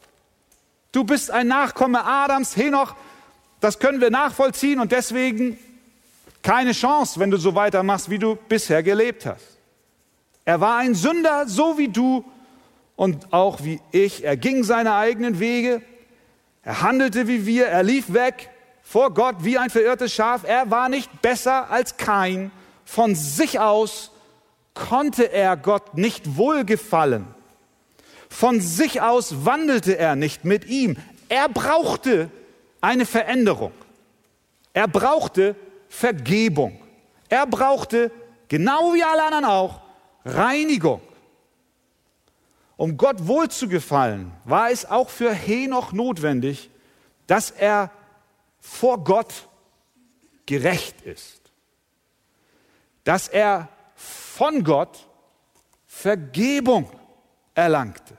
Du 0.92 1.04
bist 1.04 1.30
ein 1.30 1.46
Nachkomme 1.46 2.04
Adams, 2.04 2.56
Henoch, 2.56 2.96
das 3.60 3.78
können 3.78 4.00
wir 4.00 4.10
nachvollziehen 4.10 4.80
und 4.80 4.90
deswegen 4.92 5.58
keine 6.42 6.72
Chance, 6.72 7.20
wenn 7.20 7.30
du 7.30 7.36
so 7.36 7.54
weitermachst, 7.54 8.10
wie 8.10 8.18
du 8.18 8.36
bisher 8.36 8.82
gelebt 8.82 9.26
hast. 9.26 9.58
Er 10.44 10.60
war 10.60 10.78
ein 10.78 10.94
Sünder, 10.94 11.46
so 11.46 11.78
wie 11.78 11.88
du 11.88 12.24
und 12.96 13.32
auch 13.32 13.62
wie 13.62 13.80
ich. 13.92 14.24
Er 14.24 14.36
ging 14.36 14.64
seine 14.64 14.94
eigenen 14.94 15.38
Wege. 15.38 15.82
Er 16.62 16.82
handelte 16.82 17.28
wie 17.28 17.46
wir. 17.46 17.66
Er 17.66 17.82
lief 17.82 18.12
weg 18.12 18.50
vor 18.82 19.14
Gott 19.14 19.36
wie 19.40 19.58
ein 19.58 19.70
verirrtes 19.70 20.12
Schaf. 20.12 20.44
Er 20.44 20.70
war 20.70 20.88
nicht 20.88 21.22
besser 21.22 21.70
als 21.70 21.96
kein. 21.96 22.50
Von 22.84 23.14
sich 23.14 23.60
aus 23.60 24.10
konnte 24.74 25.32
er 25.32 25.56
Gott 25.56 25.96
nicht 25.96 26.36
wohlgefallen. 26.36 27.26
Von 28.28 28.60
sich 28.60 29.02
aus 29.02 29.44
wandelte 29.44 29.98
er 29.98 30.16
nicht 30.16 30.44
mit 30.44 30.66
ihm. 30.66 30.96
Er 31.28 31.48
brauchte 31.48 32.30
eine 32.80 33.06
Veränderung. 33.06 33.72
Er 34.72 34.88
brauchte 34.88 35.54
Vergebung. 35.90 36.80
Er 37.28 37.46
brauchte, 37.46 38.10
genau 38.48 38.94
wie 38.94 39.02
alle 39.02 39.24
anderen 39.24 39.44
auch, 39.44 39.80
Reinigung. 40.24 41.02
Um 42.76 42.96
Gott 42.96 43.26
wohlzugefallen, 43.26 44.32
war 44.44 44.70
es 44.70 44.86
auch 44.86 45.10
für 45.10 45.34
Henoch 45.34 45.92
notwendig, 45.92 46.70
dass 47.26 47.50
er 47.50 47.90
vor 48.60 49.04
Gott 49.04 49.34
gerecht 50.46 51.02
ist. 51.02 51.40
Dass 53.04 53.28
er 53.28 53.68
von 53.94 54.64
Gott 54.64 55.06
Vergebung 55.86 56.88
erlangte. 57.54 58.16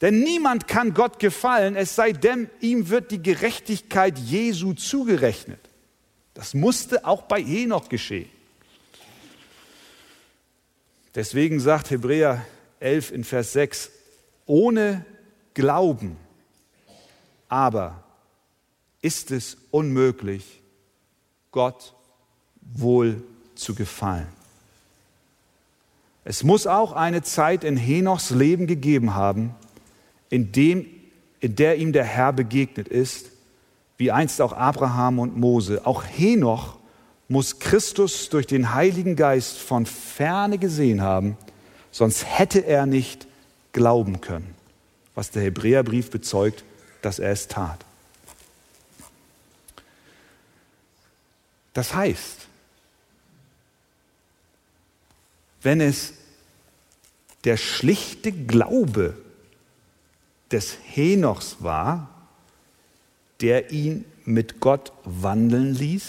Denn 0.00 0.20
niemand 0.20 0.66
kann 0.66 0.94
Gott 0.94 1.18
gefallen, 1.18 1.76
es 1.76 1.94
sei 1.94 2.12
denn, 2.12 2.48
ihm 2.60 2.88
wird 2.88 3.10
die 3.10 3.22
Gerechtigkeit 3.22 4.18
Jesu 4.18 4.72
zugerechnet. 4.72 5.67
Das 6.38 6.54
musste 6.54 7.04
auch 7.04 7.22
bei 7.22 7.42
Henoch 7.42 7.88
geschehen. 7.88 8.30
Deswegen 11.16 11.58
sagt 11.58 11.90
Hebräer 11.90 12.46
11 12.78 13.10
in 13.10 13.24
Vers 13.24 13.54
6, 13.54 13.90
ohne 14.46 15.04
Glauben 15.52 16.16
aber 17.48 18.04
ist 19.02 19.32
es 19.32 19.56
unmöglich, 19.72 20.60
Gott 21.50 21.92
wohl 22.60 23.20
zu 23.56 23.74
gefallen. 23.74 24.28
Es 26.22 26.44
muss 26.44 26.68
auch 26.68 26.92
eine 26.92 27.22
Zeit 27.22 27.64
in 27.64 27.76
Henochs 27.76 28.30
Leben 28.30 28.68
gegeben 28.68 29.16
haben, 29.16 29.56
in, 30.30 30.52
dem, 30.52 30.86
in 31.40 31.56
der 31.56 31.78
ihm 31.78 31.92
der 31.92 32.04
Herr 32.04 32.32
begegnet 32.32 32.86
ist, 32.86 33.32
wie 33.98 34.12
einst 34.12 34.40
auch 34.40 34.52
Abraham 34.52 35.18
und 35.18 35.36
Mose. 35.36 35.84
Auch 35.84 36.04
Henoch 36.04 36.78
muss 37.26 37.58
Christus 37.58 38.30
durch 38.30 38.46
den 38.46 38.72
Heiligen 38.72 39.16
Geist 39.16 39.58
von 39.58 39.84
ferne 39.84 40.56
gesehen 40.56 41.02
haben, 41.02 41.36
sonst 41.90 42.24
hätte 42.24 42.60
er 42.60 42.86
nicht 42.86 43.26
glauben 43.72 44.20
können, 44.20 44.54
was 45.14 45.30
der 45.30 45.42
Hebräerbrief 45.42 46.10
bezeugt, 46.10 46.64
dass 47.02 47.18
er 47.18 47.32
es 47.32 47.48
tat. 47.48 47.84
Das 51.74 51.94
heißt, 51.94 52.46
wenn 55.62 55.80
es 55.80 56.14
der 57.44 57.56
schlichte 57.56 58.32
Glaube 58.32 59.16
des 60.50 60.76
Henochs 60.82 61.56
war, 61.60 62.17
der 63.40 63.70
ihn 63.70 64.04
mit 64.24 64.60
Gott 64.60 64.92
wandeln 65.04 65.74
ließ 65.74 66.04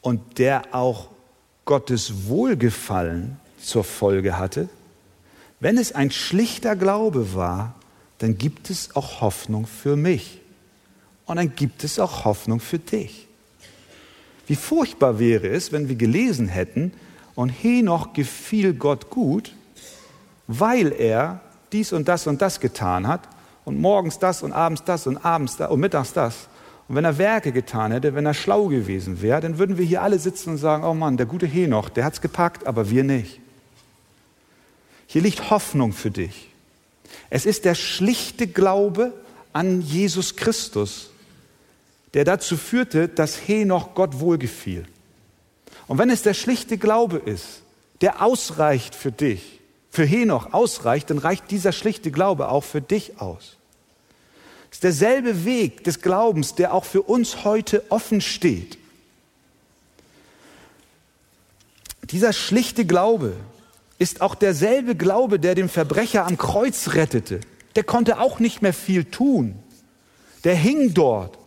und 0.00 0.38
der 0.38 0.74
auch 0.74 1.08
Gottes 1.64 2.26
Wohlgefallen 2.26 3.38
zur 3.60 3.84
Folge 3.84 4.38
hatte, 4.38 4.68
wenn 5.60 5.78
es 5.78 5.92
ein 5.92 6.10
schlichter 6.10 6.74
Glaube 6.74 7.34
war, 7.34 7.76
dann 8.18 8.36
gibt 8.36 8.68
es 8.68 8.96
auch 8.96 9.20
Hoffnung 9.20 9.66
für 9.66 9.96
mich. 9.96 10.40
Und 11.24 11.36
dann 11.36 11.54
gibt 11.54 11.84
es 11.84 12.00
auch 12.00 12.24
Hoffnung 12.24 12.58
für 12.58 12.80
dich. 12.80 13.28
Wie 14.48 14.56
furchtbar 14.56 15.20
wäre 15.20 15.46
es, 15.48 15.70
wenn 15.70 15.88
wir 15.88 15.96
gelesen 15.96 16.48
hätten, 16.48 16.92
und 17.34 17.48
Henoch 17.48 18.12
gefiel 18.12 18.74
Gott 18.74 19.08
gut, 19.08 19.54
weil 20.46 20.92
er 20.92 21.40
dies 21.72 21.92
und 21.92 22.08
das 22.08 22.26
und 22.26 22.42
das 22.42 22.60
getan 22.60 23.06
hat 23.06 23.26
und 23.64 23.80
morgens 23.80 24.18
das 24.18 24.42
und 24.42 24.52
abends 24.52 24.84
das 24.84 25.06
und 25.06 25.24
abends 25.24 25.56
das 25.56 25.70
und 25.70 25.80
mittags 25.80 26.12
das. 26.12 26.48
Und 26.88 26.96
wenn 26.96 27.04
er 27.04 27.18
Werke 27.18 27.52
getan 27.52 27.92
hätte, 27.92 28.14
wenn 28.14 28.26
er 28.26 28.34
schlau 28.34 28.66
gewesen 28.66 29.22
wäre, 29.22 29.40
dann 29.40 29.58
würden 29.58 29.78
wir 29.78 29.84
hier 29.84 30.02
alle 30.02 30.18
sitzen 30.18 30.50
und 30.50 30.58
sagen, 30.58 30.84
oh 30.84 30.94
Mann, 30.94 31.16
der 31.16 31.26
gute 31.26 31.46
Henoch, 31.46 31.88
der 31.88 32.04
hat's 32.04 32.20
gepackt, 32.20 32.66
aber 32.66 32.90
wir 32.90 33.04
nicht. 33.04 33.40
Hier 35.06 35.22
liegt 35.22 35.50
Hoffnung 35.50 35.92
für 35.92 36.10
dich. 36.10 36.50
Es 37.30 37.46
ist 37.46 37.64
der 37.64 37.74
schlichte 37.74 38.46
Glaube 38.46 39.12
an 39.52 39.80
Jesus 39.80 40.36
Christus, 40.36 41.10
der 42.14 42.24
dazu 42.24 42.56
führte, 42.56 43.08
dass 43.08 43.36
Henoch 43.48 43.94
Gott 43.94 44.20
wohlgefiel. 44.20 44.84
Und 45.86 45.98
wenn 45.98 46.10
es 46.10 46.22
der 46.22 46.34
schlichte 46.34 46.78
Glaube 46.78 47.18
ist, 47.18 47.62
der 48.00 48.22
ausreicht 48.22 48.94
für 48.94 49.12
dich, 49.12 49.60
für 49.92 50.04
Henoch 50.04 50.54
ausreicht, 50.54 51.10
dann 51.10 51.18
reicht 51.18 51.50
dieser 51.50 51.70
schlichte 51.70 52.10
Glaube 52.10 52.48
auch 52.48 52.64
für 52.64 52.80
dich 52.80 53.20
aus. 53.20 53.58
Es 54.70 54.76
ist 54.78 54.84
derselbe 54.84 55.44
Weg 55.44 55.84
des 55.84 56.00
Glaubens, 56.00 56.54
der 56.54 56.72
auch 56.72 56.86
für 56.86 57.02
uns 57.02 57.44
heute 57.44 57.84
offen 57.90 58.22
steht. 58.22 58.78
Dieser 62.10 62.32
schlichte 62.32 62.86
Glaube 62.86 63.36
ist 63.98 64.22
auch 64.22 64.34
derselbe 64.34 64.96
Glaube, 64.96 65.38
der 65.38 65.54
den 65.54 65.68
Verbrecher 65.68 66.26
am 66.26 66.38
Kreuz 66.38 66.94
rettete. 66.94 67.40
Der 67.76 67.84
konnte 67.84 68.18
auch 68.18 68.38
nicht 68.38 68.62
mehr 68.62 68.72
viel 68.72 69.04
tun. 69.04 69.62
Der 70.44 70.54
hing 70.54 70.94
dort. 70.94 71.38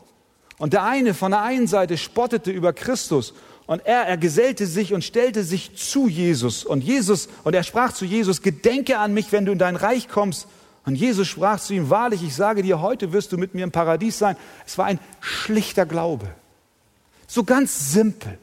Und 0.60 0.74
der 0.74 0.84
eine 0.84 1.16
von 1.16 1.32
der 1.32 1.42
einen 1.42 1.68
Seite 1.68 1.98
spottete 1.98 2.52
über 2.52 2.74
Christus 2.74 3.34
und 3.68 3.86
er, 3.86 4.02
er 4.02 4.18
gesellte 4.18 4.68
sich 4.68 4.94
und 4.94 5.04
stellte 5.04 5.44
sich 5.44 5.76
zu 5.76 6.08
Jesus. 6.08 6.64
Und 6.64 6.82
Jesus, 6.82 7.30
und 7.44 7.56
er 7.56 7.64
sprach 7.64 7.94
zu 7.94 8.06
Jesus, 8.06 8.42
gedenke 8.42 9.00
an 9.00 9.14
mich, 9.14 9.32
wenn 9.32 9.46
du 9.46 9.52
in 9.52 9.58
dein 9.58 9.76
Reich 9.76 10.08
kommst. 10.08 10.48
Und 10.86 10.96
Jesus 10.96 11.28
sprach 11.28 11.60
zu 11.60 11.74
ihm, 11.74 11.90
wahrlich, 11.90 12.24
ich 12.24 12.36
sage 12.36 12.62
dir, 12.62 12.80
heute 12.80 13.12
wirst 13.12 13.32
du 13.32 13.38
mit 13.38 13.56
mir 13.56 13.64
im 13.64 13.72
Paradies 13.72 14.20
sein. 14.20 14.36
Es 14.68 14.78
war 14.78 14.86
ein 14.86 15.00
schlichter 15.20 15.88
Glaube. 15.88 16.28
So 17.26 17.44
ganz 17.44 17.92
simpel. 17.92 18.38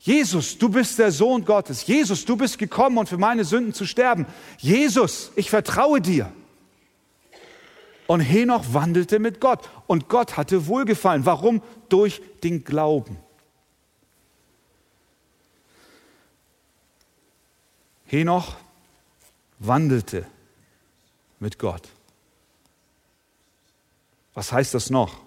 Jesus, 0.00 0.58
du 0.58 0.68
bist 0.68 0.98
der 0.98 1.12
Sohn 1.12 1.44
Gottes. 1.44 1.86
Jesus, 1.86 2.24
du 2.24 2.36
bist 2.36 2.58
gekommen, 2.58 2.98
um 2.98 3.06
für 3.06 3.18
meine 3.18 3.44
Sünden 3.44 3.72
zu 3.72 3.86
sterben. 3.86 4.26
Jesus, 4.58 5.30
ich 5.36 5.50
vertraue 5.50 6.00
dir. 6.00 6.32
Und 8.08 8.18
Henoch 8.18 8.64
wandelte 8.72 9.20
mit 9.20 9.40
Gott. 9.40 9.60
Und 9.86 10.08
Gott 10.08 10.36
hatte 10.36 10.66
Wohlgefallen. 10.66 11.24
Warum? 11.24 11.62
Durch 11.88 12.20
den 12.42 12.64
Glauben. 12.64 13.16
Henoch 18.12 18.56
wandelte 19.58 20.26
mit 21.40 21.58
Gott. 21.58 21.88
Was 24.34 24.52
heißt 24.52 24.74
das 24.74 24.90
noch? 24.90 25.18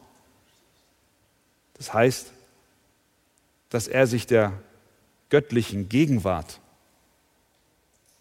Das 1.74 1.96
heißt, 1.96 2.32
dass 3.70 3.88
er 3.88 4.06
sich 4.06 4.28
der 4.28 4.54
göttlichen 5.30 5.90
Gegenwart 5.90 6.60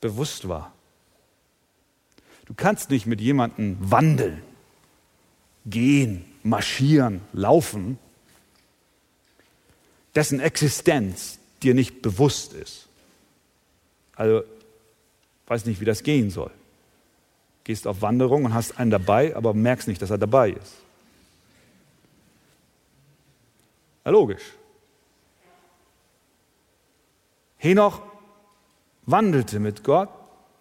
bewusst 0.01 0.49
war. 0.49 0.73
Du 2.47 2.55
kannst 2.55 2.89
nicht 2.89 3.05
mit 3.05 3.21
jemandem 3.21 3.77
wandeln, 3.79 4.43
gehen, 5.67 6.25
marschieren, 6.43 7.21
laufen, 7.35 7.99
dessen 10.15 10.41
Existenz 10.41 11.39
dir 11.62 11.75
nicht 11.75 12.01
bewusst 12.01 12.55
ist. 12.55 12.89
Also 14.17 14.43
weiß 15.47 15.66
nicht, 15.66 15.80
wie 15.80 15.84
das 15.84 16.03
gehen 16.03 16.30
soll. 16.30 16.51
Gehst 17.64 17.86
auf 17.86 18.03
Wanderung 18.03 18.45
und 18.45 18.55
hast 18.55 18.78
einen 18.78 18.90
dabei, 18.90 19.34
aber 19.36 19.55
merkst 19.55 19.88
nicht, 19.88 20.03
dass 20.03 20.11
er 20.11 20.18
dabei 20.18 20.51
ist. 20.51 20.74
Na, 24.05 24.11
logisch. 24.11 24.42
Henoch 27.57 28.03
wandelte 29.07 29.59
mit 29.59 29.84
Gott, 29.84 30.11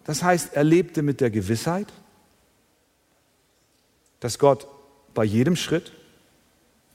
das 0.04 0.22
heißt, 0.22 0.54
er 0.54 0.64
lebte 0.64 1.02
mit 1.02 1.20
der 1.20 1.30
Gewissheit, 1.30 1.92
dass 4.20 4.38
Gott 4.38 4.66
bei 5.12 5.24
jedem 5.24 5.56
Schritt, 5.56 5.92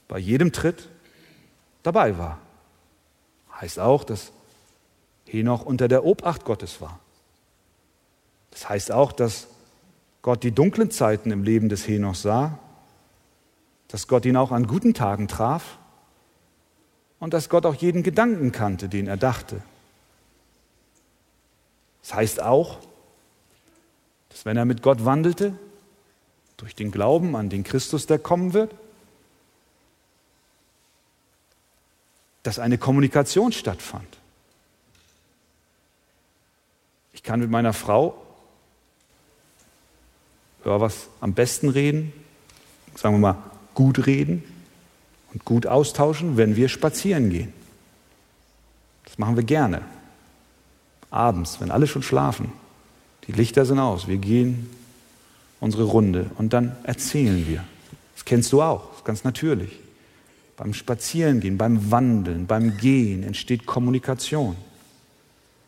bei 0.08 0.18
jedem 0.18 0.52
Tritt 0.52 0.88
dabei 1.84 2.18
war. 2.18 2.38
Heißt 3.60 3.78
auch, 3.78 4.02
dass 4.02 4.32
Henoch 5.26 5.64
unter 5.64 5.86
der 5.86 6.04
Obacht 6.04 6.44
Gottes 6.44 6.80
war. 6.80 6.98
Das 8.50 8.68
heißt 8.68 8.92
auch, 8.92 9.12
dass 9.12 9.46
Gott 10.22 10.42
die 10.42 10.52
dunklen 10.52 10.90
Zeiten 10.90 11.30
im 11.30 11.42
Leben 11.42 11.68
des 11.68 11.86
Henoch 11.86 12.14
sah, 12.14 12.58
dass 13.88 14.06
Gott 14.06 14.24
ihn 14.24 14.36
auch 14.36 14.52
an 14.52 14.66
guten 14.66 14.94
Tagen 14.94 15.28
traf 15.28 15.78
und 17.18 17.34
dass 17.34 17.48
Gott 17.48 17.66
auch 17.66 17.74
jeden 17.74 18.02
Gedanken 18.02 18.52
kannte, 18.52 18.88
den 18.88 19.06
er 19.06 19.16
dachte. 19.16 19.62
Das 22.02 22.14
heißt 22.14 22.42
auch, 22.42 22.78
dass 24.28 24.44
wenn 24.44 24.56
er 24.56 24.64
mit 24.64 24.82
Gott 24.82 25.04
wandelte, 25.04 25.54
durch 26.56 26.74
den 26.74 26.90
Glauben 26.90 27.36
an 27.36 27.48
den 27.48 27.64
Christus, 27.64 28.06
der 28.06 28.18
kommen 28.18 28.52
wird, 28.52 28.74
dass 32.42 32.58
eine 32.58 32.78
Kommunikation 32.78 33.52
stattfand. 33.52 34.18
Ich 37.12 37.22
kann 37.22 37.40
mit 37.40 37.50
meiner 37.50 37.72
Frau 37.72 38.26
über 40.64 40.80
was 40.80 41.08
am 41.20 41.34
besten 41.34 41.68
reden, 41.68 42.12
sagen 42.94 43.14
wir 43.14 43.20
mal 43.20 43.38
gut 43.74 44.06
reden 44.06 44.42
und 45.32 45.44
gut 45.44 45.66
austauschen, 45.66 46.36
wenn 46.36 46.56
wir 46.56 46.68
spazieren 46.68 47.30
gehen. 47.30 47.52
Das 49.04 49.18
machen 49.18 49.36
wir 49.36 49.42
gerne. 49.42 49.82
Abends, 51.10 51.60
wenn 51.60 51.70
alle 51.70 51.86
schon 51.86 52.02
schlafen, 52.02 52.52
die 53.26 53.32
Lichter 53.32 53.64
sind 53.64 53.78
aus, 53.78 54.06
wir 54.06 54.18
gehen 54.18 54.70
unsere 55.60 55.84
Runde 55.84 56.30
und 56.38 56.52
dann 56.52 56.76
erzählen 56.84 57.46
wir. 57.46 57.64
Das 58.14 58.24
kennst 58.24 58.52
du 58.52 58.62
auch, 58.62 58.88
das 58.90 58.98
ist 58.98 59.04
ganz 59.04 59.24
natürlich. 59.24 59.78
Beim 60.56 60.74
Spazierengehen, 60.74 61.56
beim 61.56 61.90
Wandeln, 61.90 62.46
beim 62.46 62.76
Gehen 62.76 63.22
entsteht 63.22 63.66
Kommunikation. 63.66 64.56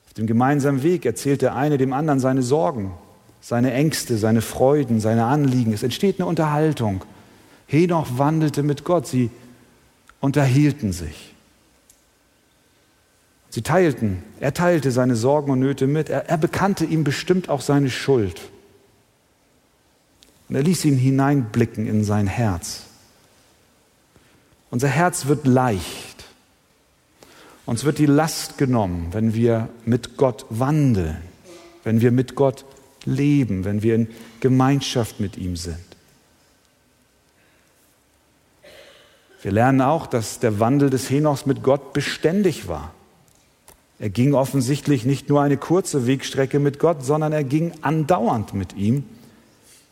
Auf 0.07 0.15
dem 0.15 0.27
gemeinsamen 0.27 0.83
Weg 0.83 1.07
erzählt 1.07 1.41
der 1.41 1.57
eine 1.57 1.79
dem 1.79 1.93
anderen 1.93 2.21
seine 2.21 2.43
Sorgen, 2.43 2.93
seine 3.43 3.75
Ängste, 3.75 4.17
seine 4.17 4.41
Freuden, 4.41 5.01
seine 5.01 5.27
Anliegen. 5.27 5.73
Es 5.73 5.83
entsteht 5.83 6.19
eine 6.19 6.27
Unterhaltung. 6.27 7.05
Henoch 7.67 8.07
wandelte 8.17 8.63
mit 8.63 8.85
Gott, 8.85 9.07
sie 9.07 9.31
unterhielten 10.21 10.93
sich. 10.93 11.35
Sie 13.51 13.63
teilten, 13.63 14.23
er 14.41 14.55
teilte 14.55 14.93
seine 14.93 15.17
Sorgen 15.17 15.51
und 15.51 15.59
Nöte 15.59 15.87
mit, 15.87 16.09
er, 16.09 16.29
er 16.31 16.39
bekannte 16.39 16.87
ihm 16.87 17.05
bestimmt 17.05 17.51
auch 17.51 17.61
seine 17.61 17.91
Schuld. 17.91 18.41
Und 20.49 20.55
er 20.55 20.63
ließ 20.63 20.85
ihn 20.87 20.97
hineinblicken 20.97 21.87
in 21.87 22.05
sein 22.05 22.29
Herz. 22.29 22.85
Unser 24.71 24.89
Herz 24.89 25.27
wird 25.27 25.47
leicht, 25.47 26.25
Uns 27.65 27.85
wird 27.85 27.99
die 27.99 28.07
Last 28.07 28.59
genommen, 28.59 29.09
wenn 29.13 29.35
wir 29.35 29.69
mit 29.85 30.17
Gott 30.17 30.47
wandeln, 30.51 31.17
wenn 31.85 32.01
wir 32.01 32.11
mit 32.11 32.35
Gott 32.35 32.65
leben, 33.07 33.65
wenn 33.65 33.83
wir 33.83 33.95
in 33.95 34.09
Gemeinschaft 34.41 35.21
mit 35.21 35.37
ihm 35.37 35.57
sind. 35.57 35.79
Wir 39.43 39.51
lernen 39.51 39.81
auch, 39.81 40.07
dass 40.07 40.39
der 40.39 40.61
Wandel 40.61 40.89
des 40.89 41.11
Henochs 41.11 41.47
mit 41.47 41.63
Gott 41.63 41.93
beständig 41.93 42.69
war. 42.69 42.95
Er 43.99 44.11
ging 44.11 44.35
offensichtlich 44.35 45.05
nicht 45.05 45.29
nur 45.29 45.43
eine 45.43 45.57
kurze 45.57 46.07
Wegstrecke 46.07 46.59
mit 46.59 46.79
Gott, 46.79 47.05
sondern 47.05 47.33
er 47.33 47.45
ging 47.45 47.73
andauernd 47.83 48.55
mit 48.55 48.75
ihm. 48.75 49.05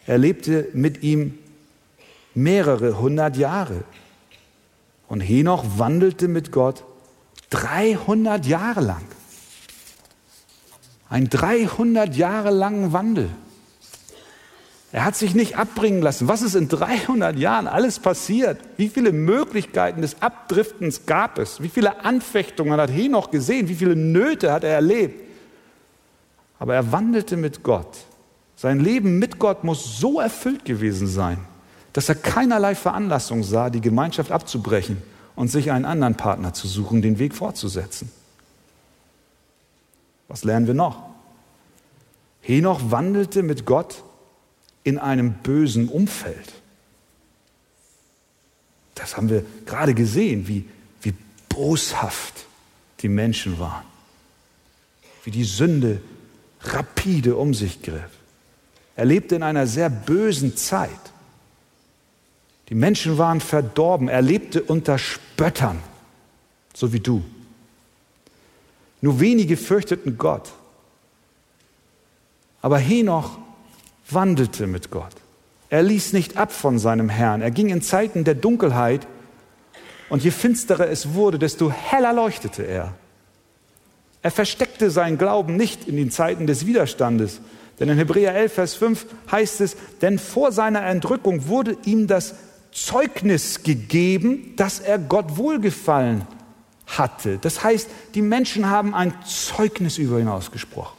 Er 0.07 0.19
lebte 0.19 0.69
mit 0.73 1.03
ihm 1.03 1.39
mehrere 2.35 3.01
hundert 3.01 3.37
Jahre. 3.37 3.85
Und 5.09 5.21
Henoch 5.21 5.65
wandelte 5.77 6.29
mit 6.29 6.53
Gott 6.53 6.85
300 7.51 8.47
Jahre 8.47 8.81
lang. 8.81 9.05
Ein 11.11 11.29
300 11.29 12.15
Jahre 12.15 12.51
langen 12.51 12.93
Wandel. 12.93 13.29
Er 14.93 15.05
hat 15.05 15.17
sich 15.17 15.35
nicht 15.35 15.57
abbringen 15.57 16.03
lassen. 16.03 16.29
Was 16.29 16.41
ist 16.41 16.55
in 16.55 16.69
300 16.69 17.37
Jahren 17.37 17.67
alles 17.67 17.99
passiert? 17.99 18.59
Wie 18.77 18.89
viele 18.89 19.13
Möglichkeiten 19.13 20.03
des 20.03 20.23
Abdriftens 20.23 21.07
gab 21.07 21.39
es? 21.39 21.63
Wie 21.63 21.69
viele 21.69 22.05
Anfechtungen 22.05 22.81
hat 22.81 22.91
Henoch 22.91 23.31
gesehen? 23.31 23.69
Wie 23.69 23.75
viele 23.75 23.97
Nöte 23.97 24.53
hat 24.53 24.63
er 24.63 24.75
erlebt? 24.75 25.29
Aber 26.61 26.75
er 26.75 26.93
wandelte 26.93 27.37
mit 27.37 27.65
Gott. 27.65 27.99
Sein 28.55 28.79
Leben 28.79 29.19
mit 29.19 29.39
Gott 29.39 29.65
muss 29.65 29.99
so 29.99 30.21
erfüllt 30.21 30.65
gewesen 30.65 31.07
sein, 31.07 31.39
dass 31.93 32.09
er 32.09 32.15
keinerlei 32.15 32.75
Veranlassung 32.77 33.43
sah, 33.43 33.71
die 33.71 33.81
Gemeinschaft 33.81 34.31
abzubrechen 34.31 35.03
und 35.35 35.49
sich 35.49 35.73
einen 35.73 35.87
anderen 35.87 36.17
Partner 36.17 36.53
zu 36.53 36.69
suchen, 36.69 37.03
den 37.03 37.19
Weg 37.19 37.35
fortzusetzen. 37.35 38.13
Was 40.31 40.45
lernen 40.45 40.69
wir 40.69 40.75
noch? 40.75 41.03
Henoch 42.41 42.81
wandelte 42.85 43.43
mit 43.43 43.67
Gott 43.67 44.05
in 44.85 44.97
einem 44.97 45.33
bösen 45.33 45.89
Umfeld. 45.89 46.53
Das 48.95 49.17
haben 49.17 49.29
wir 49.29 49.45
gerade 49.67 49.93
gesehen, 49.93 50.47
wie, 50.47 50.69
wie 51.03 51.15
boshaft 51.49 52.47
die 53.01 53.09
Menschen 53.09 53.59
waren, 53.59 53.85
wie 55.25 55.33
die 55.33 55.45
Sünde 55.45 56.01
rapide 56.61 57.35
um 57.35 57.53
sich 57.53 57.83
griff. 57.83 58.11
Er 58.95 59.07
lebte 59.07 59.35
in 59.35 59.43
einer 59.43 59.67
sehr 59.67 59.91
bösen 59.91 60.57
Zeit. 60.57 60.91
Die 62.69 62.77
Menschen 62.77 63.19
waren 63.19 63.41
verdorben. 63.41 64.07
Er 64.07 64.23
lebte 64.23 64.63
unter 64.63 64.97
Spöttern, 64.97 65.81
so 66.73 66.93
wie 66.93 67.01
du. 67.01 67.25
Nur 69.01 69.21
wenige 69.21 69.57
fürchteten 69.57 70.19
Gott. 70.19 70.53
Aber 72.63 72.79
Henoch 72.79 73.39
wandelte 74.09 74.67
mit 74.67 74.91
Gott. 74.91 75.15
Er 75.71 75.83
ließ 75.83 76.13
nicht 76.13 76.37
ab 76.37 76.53
von 76.53 76.79
seinem 76.79 77.09
Herrn. 77.09 77.43
Er 77.43 77.51
ging 77.51 77.69
in 77.69 77.81
Zeiten 77.81 78.25
der 78.25 78.35
Dunkelheit 78.35 79.07
und 80.09 80.25
je 80.25 80.31
finsterer 80.31 80.89
es 80.89 81.15
wurde, 81.15 81.39
desto 81.39 81.71
heller 81.71 82.13
leuchtete 82.13 82.65
er. 82.65 82.93
Er 84.23 84.31
versteckte 84.31 84.91
seinen 84.91 85.17
Glauben 85.17 85.57
nicht 85.57 85.89
in 85.89 85.97
den 85.97 86.11
Zeiten 86.11 86.47
des 86.47 86.67
Widerstandes. 86.67 87.41
Denn 87.79 87.89
in 87.89 87.97
Hebräer 87.97 88.35
11, 88.35 88.53
Vers 88.53 88.75
5 88.75 89.07
heißt 89.31 89.63
es, 89.63 89.77
denn 90.03 90.19
vor 90.19 90.53
seiner 90.53 90.83
Entrückung 90.85 91.49
wurde 91.49 91.79
ihm 91.87 92.07
das 92.07 92.35
Zeugnis 92.73 93.63
gegeben, 93.63 94.55
dass 94.57 94.81
er 94.81 94.99
Gott 94.99 95.39
wohlgefallen 95.39 96.27
hatte. 96.99 97.39
Das 97.39 97.63
heißt, 97.63 97.89
die 98.15 98.23
Menschen 98.23 98.69
haben 98.69 98.95
ein 98.95 99.15
Zeugnis 99.25 99.99
über 99.99 100.19
ihn 100.19 100.29
ausgesprochen. 100.29 100.97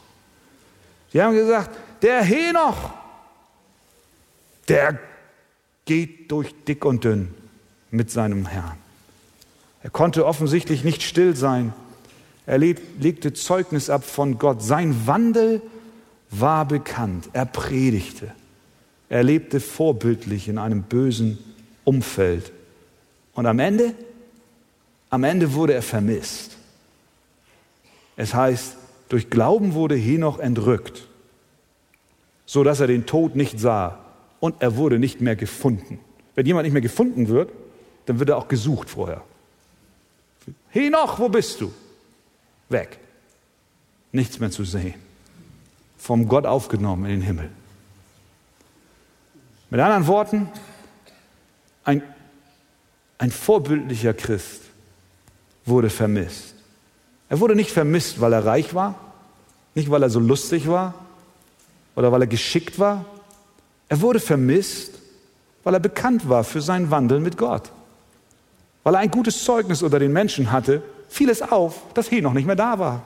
Sie 1.12 1.22
haben 1.22 1.34
gesagt, 1.34 1.70
der 2.02 2.22
Henoch, 2.22 2.90
der 4.68 4.98
geht 5.84 6.30
durch 6.30 6.54
dick 6.66 6.84
und 6.84 7.04
dünn 7.04 7.34
mit 7.90 8.10
seinem 8.10 8.46
Herrn. 8.46 8.78
Er 9.82 9.90
konnte 9.90 10.26
offensichtlich 10.26 10.84
nicht 10.84 11.02
still 11.02 11.36
sein. 11.36 11.74
Er 12.46 12.58
legte 12.58 13.32
Zeugnis 13.32 13.90
ab 13.90 14.04
von 14.04 14.38
Gott. 14.38 14.62
Sein 14.62 15.06
Wandel 15.06 15.60
war 16.30 16.64
bekannt. 16.64 17.28
Er 17.32 17.46
predigte. 17.46 18.32
Er 19.08 19.22
lebte 19.22 19.60
vorbildlich 19.60 20.48
in 20.48 20.58
einem 20.58 20.84
bösen 20.84 21.38
Umfeld. 21.84 22.52
Und 23.34 23.46
am 23.46 23.58
Ende, 23.58 23.94
am 25.12 25.24
Ende 25.24 25.52
wurde 25.52 25.74
er 25.74 25.82
vermisst. 25.82 26.56
Es 28.16 28.32
heißt, 28.32 28.78
durch 29.10 29.28
Glauben 29.28 29.74
wurde 29.74 29.94
Henoch 29.94 30.38
entrückt, 30.38 31.06
so 32.46 32.64
dass 32.64 32.80
er 32.80 32.86
den 32.86 33.04
Tod 33.04 33.36
nicht 33.36 33.60
sah 33.60 33.98
und 34.40 34.62
er 34.62 34.76
wurde 34.76 34.98
nicht 34.98 35.20
mehr 35.20 35.36
gefunden. 35.36 35.98
Wenn 36.34 36.46
jemand 36.46 36.64
nicht 36.64 36.72
mehr 36.72 36.80
gefunden 36.80 37.28
wird, 37.28 37.52
dann 38.06 38.20
wird 38.20 38.30
er 38.30 38.38
auch 38.38 38.48
gesucht 38.48 38.88
vorher. 38.88 39.22
Henoch, 40.70 41.18
wo 41.18 41.28
bist 41.28 41.60
du? 41.60 41.70
Weg. 42.70 42.98
Nichts 44.12 44.38
mehr 44.40 44.50
zu 44.50 44.64
sehen. 44.64 44.94
Vom 45.98 46.26
Gott 46.26 46.46
aufgenommen 46.46 47.04
in 47.04 47.10
den 47.10 47.22
Himmel. 47.22 47.50
Mit 49.68 49.78
anderen 49.78 50.06
Worten, 50.06 50.48
ein, 51.84 52.02
ein 53.18 53.30
vorbildlicher 53.30 54.14
Christ 54.14 54.61
wurde 55.64 55.90
vermisst. 55.90 56.54
Er 57.28 57.40
wurde 57.40 57.54
nicht 57.54 57.70
vermisst, 57.70 58.20
weil 58.20 58.32
er 58.32 58.44
reich 58.44 58.74
war, 58.74 58.94
nicht 59.74 59.90
weil 59.90 60.02
er 60.02 60.10
so 60.10 60.20
lustig 60.20 60.68
war 60.68 60.94
oder 61.94 62.12
weil 62.12 62.22
er 62.22 62.26
geschickt 62.26 62.78
war. 62.78 63.04
Er 63.88 64.00
wurde 64.00 64.20
vermisst, 64.20 64.92
weil 65.64 65.74
er 65.74 65.80
bekannt 65.80 66.28
war 66.28 66.44
für 66.44 66.60
sein 66.60 66.90
Wandeln 66.90 67.22
mit 67.22 67.36
Gott. 67.36 67.70
Weil 68.82 68.94
er 68.94 69.00
ein 69.00 69.10
gutes 69.10 69.44
Zeugnis 69.44 69.82
unter 69.82 69.98
den 69.98 70.12
Menschen 70.12 70.50
hatte, 70.50 70.82
fiel 71.08 71.30
es 71.30 71.42
auf, 71.42 71.82
dass 71.94 72.10
Henoch 72.10 72.32
nicht 72.32 72.46
mehr 72.46 72.56
da 72.56 72.78
war. 72.78 73.02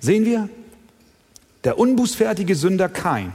Sehen 0.00 0.24
wir? 0.24 0.48
Der 1.64 1.78
unbußfertige 1.78 2.56
Sünder 2.56 2.88
Kain 2.88 3.32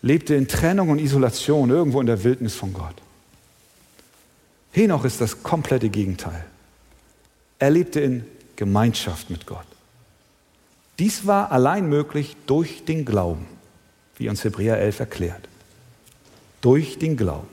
lebte 0.00 0.34
in 0.34 0.48
Trennung 0.48 0.88
und 0.88 0.98
Isolation 0.98 1.68
irgendwo 1.70 2.00
in 2.00 2.06
der 2.06 2.22
Wildnis 2.24 2.54
von 2.54 2.72
Gott. 2.72 2.94
Henoch 4.76 5.06
ist 5.06 5.22
das 5.22 5.42
komplette 5.42 5.88
Gegenteil. 5.88 6.44
Er 7.58 7.70
lebte 7.70 7.98
in 8.00 8.26
Gemeinschaft 8.56 9.30
mit 9.30 9.46
Gott. 9.46 9.64
Dies 10.98 11.26
war 11.26 11.50
allein 11.50 11.88
möglich 11.88 12.36
durch 12.44 12.84
den 12.84 13.06
Glauben, 13.06 13.46
wie 14.16 14.28
uns 14.28 14.44
Hebräer 14.44 14.78
11 14.78 15.00
erklärt. 15.00 15.48
Durch 16.60 16.98
den 16.98 17.16
Glauben. 17.16 17.48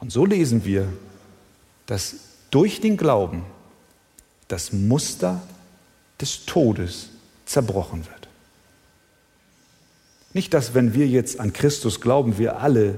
Und 0.00 0.10
so 0.10 0.24
lesen 0.24 0.64
wir, 0.64 0.90
dass 1.84 2.16
durch 2.50 2.80
den 2.80 2.96
Glauben 2.96 3.44
das 4.48 4.72
Muster 4.72 5.42
des 6.18 6.46
Todes 6.46 7.10
zerbrochen 7.44 8.06
wird. 8.06 8.28
Nicht, 10.32 10.54
dass 10.54 10.72
wenn 10.72 10.94
wir 10.94 11.06
jetzt 11.06 11.40
an 11.40 11.52
Christus 11.52 12.00
glauben, 12.00 12.38
wir 12.38 12.58
alle 12.58 12.94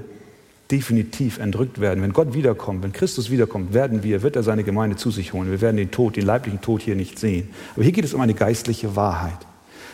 definitiv 0.71 1.37
entrückt 1.37 1.79
werden. 1.79 2.01
Wenn 2.01 2.13
Gott 2.13 2.33
wiederkommt, 2.33 2.83
wenn 2.83 2.93
Christus 2.93 3.29
wiederkommt, 3.29 3.73
werden 3.73 4.03
wir, 4.03 4.23
wird 4.23 4.35
er 4.35 4.43
seine 4.43 4.63
Gemeinde 4.63 4.95
zu 4.95 5.11
sich 5.11 5.33
holen. 5.33 5.49
Wir 5.49 5.61
werden 5.61 5.77
den 5.77 5.91
Tod, 5.91 6.15
den 6.15 6.25
leiblichen 6.25 6.61
Tod 6.61 6.81
hier 6.81 6.95
nicht 6.95 7.19
sehen. 7.19 7.49
Aber 7.75 7.83
hier 7.83 7.91
geht 7.91 8.05
es 8.05 8.13
um 8.13 8.21
eine 8.21 8.33
geistliche 8.33 8.95
Wahrheit. 8.95 9.37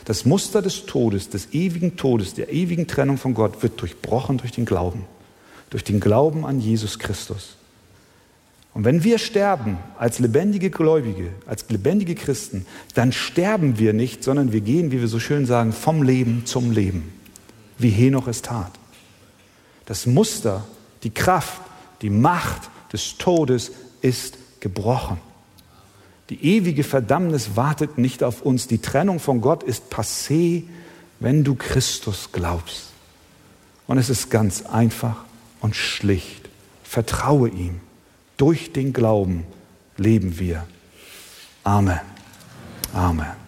Das 0.05 0.25
Muster 0.25 0.61
des 0.61 0.85
Todes, 0.85 1.29
des 1.29 1.53
ewigen 1.53 1.97
Todes, 1.97 2.33
der 2.33 2.51
ewigen 2.51 2.87
Trennung 2.87 3.17
von 3.17 3.33
Gott 3.33 3.61
wird 3.61 3.79
durchbrochen 3.81 4.37
durch 4.37 4.51
den 4.51 4.65
Glauben. 4.65 5.05
Durch 5.69 5.83
den 5.83 5.99
Glauben 5.99 6.45
an 6.45 6.59
Jesus 6.59 6.99
Christus. 6.99 7.57
Und 8.73 8.85
wenn 8.85 9.03
wir 9.03 9.19
sterben 9.19 9.77
als 9.99 10.19
lebendige 10.19 10.69
Gläubige, 10.69 11.29
als 11.45 11.65
lebendige 11.69 12.15
Christen, 12.15 12.65
dann 12.95 13.11
sterben 13.11 13.77
wir 13.77 13.91
nicht, 13.91 14.23
sondern 14.23 14.53
wir 14.53 14.61
gehen, 14.61 14.91
wie 14.91 15.01
wir 15.01 15.09
so 15.09 15.19
schön 15.19 15.45
sagen, 15.45 15.73
vom 15.73 16.03
Leben 16.03 16.45
zum 16.45 16.71
Leben 16.71 17.11
wie 17.81 17.89
Henoch 17.89 18.27
es 18.27 18.41
tat. 18.41 18.71
Das 19.91 20.05
Muster, 20.05 20.63
die 21.03 21.09
Kraft, 21.09 21.61
die 22.01 22.09
Macht 22.09 22.69
des 22.93 23.17
Todes 23.17 23.73
ist 23.99 24.37
gebrochen. 24.61 25.17
Die 26.29 26.55
ewige 26.55 26.85
Verdammnis 26.85 27.57
wartet 27.57 27.97
nicht 27.97 28.23
auf 28.23 28.41
uns. 28.41 28.67
Die 28.67 28.77
Trennung 28.77 29.19
von 29.19 29.41
Gott 29.41 29.63
ist 29.63 29.91
passé, 29.91 30.63
wenn 31.19 31.43
du 31.43 31.55
Christus 31.55 32.29
glaubst. 32.31 32.83
Und 33.85 33.97
es 33.97 34.09
ist 34.09 34.29
ganz 34.29 34.65
einfach 34.65 35.25
und 35.59 35.75
schlicht. 35.75 36.47
Vertraue 36.85 37.49
ihm. 37.49 37.81
Durch 38.37 38.71
den 38.71 38.93
Glauben 38.93 39.43
leben 39.97 40.39
wir. 40.39 40.65
Amen. 41.65 41.99
Amen. 42.93 43.40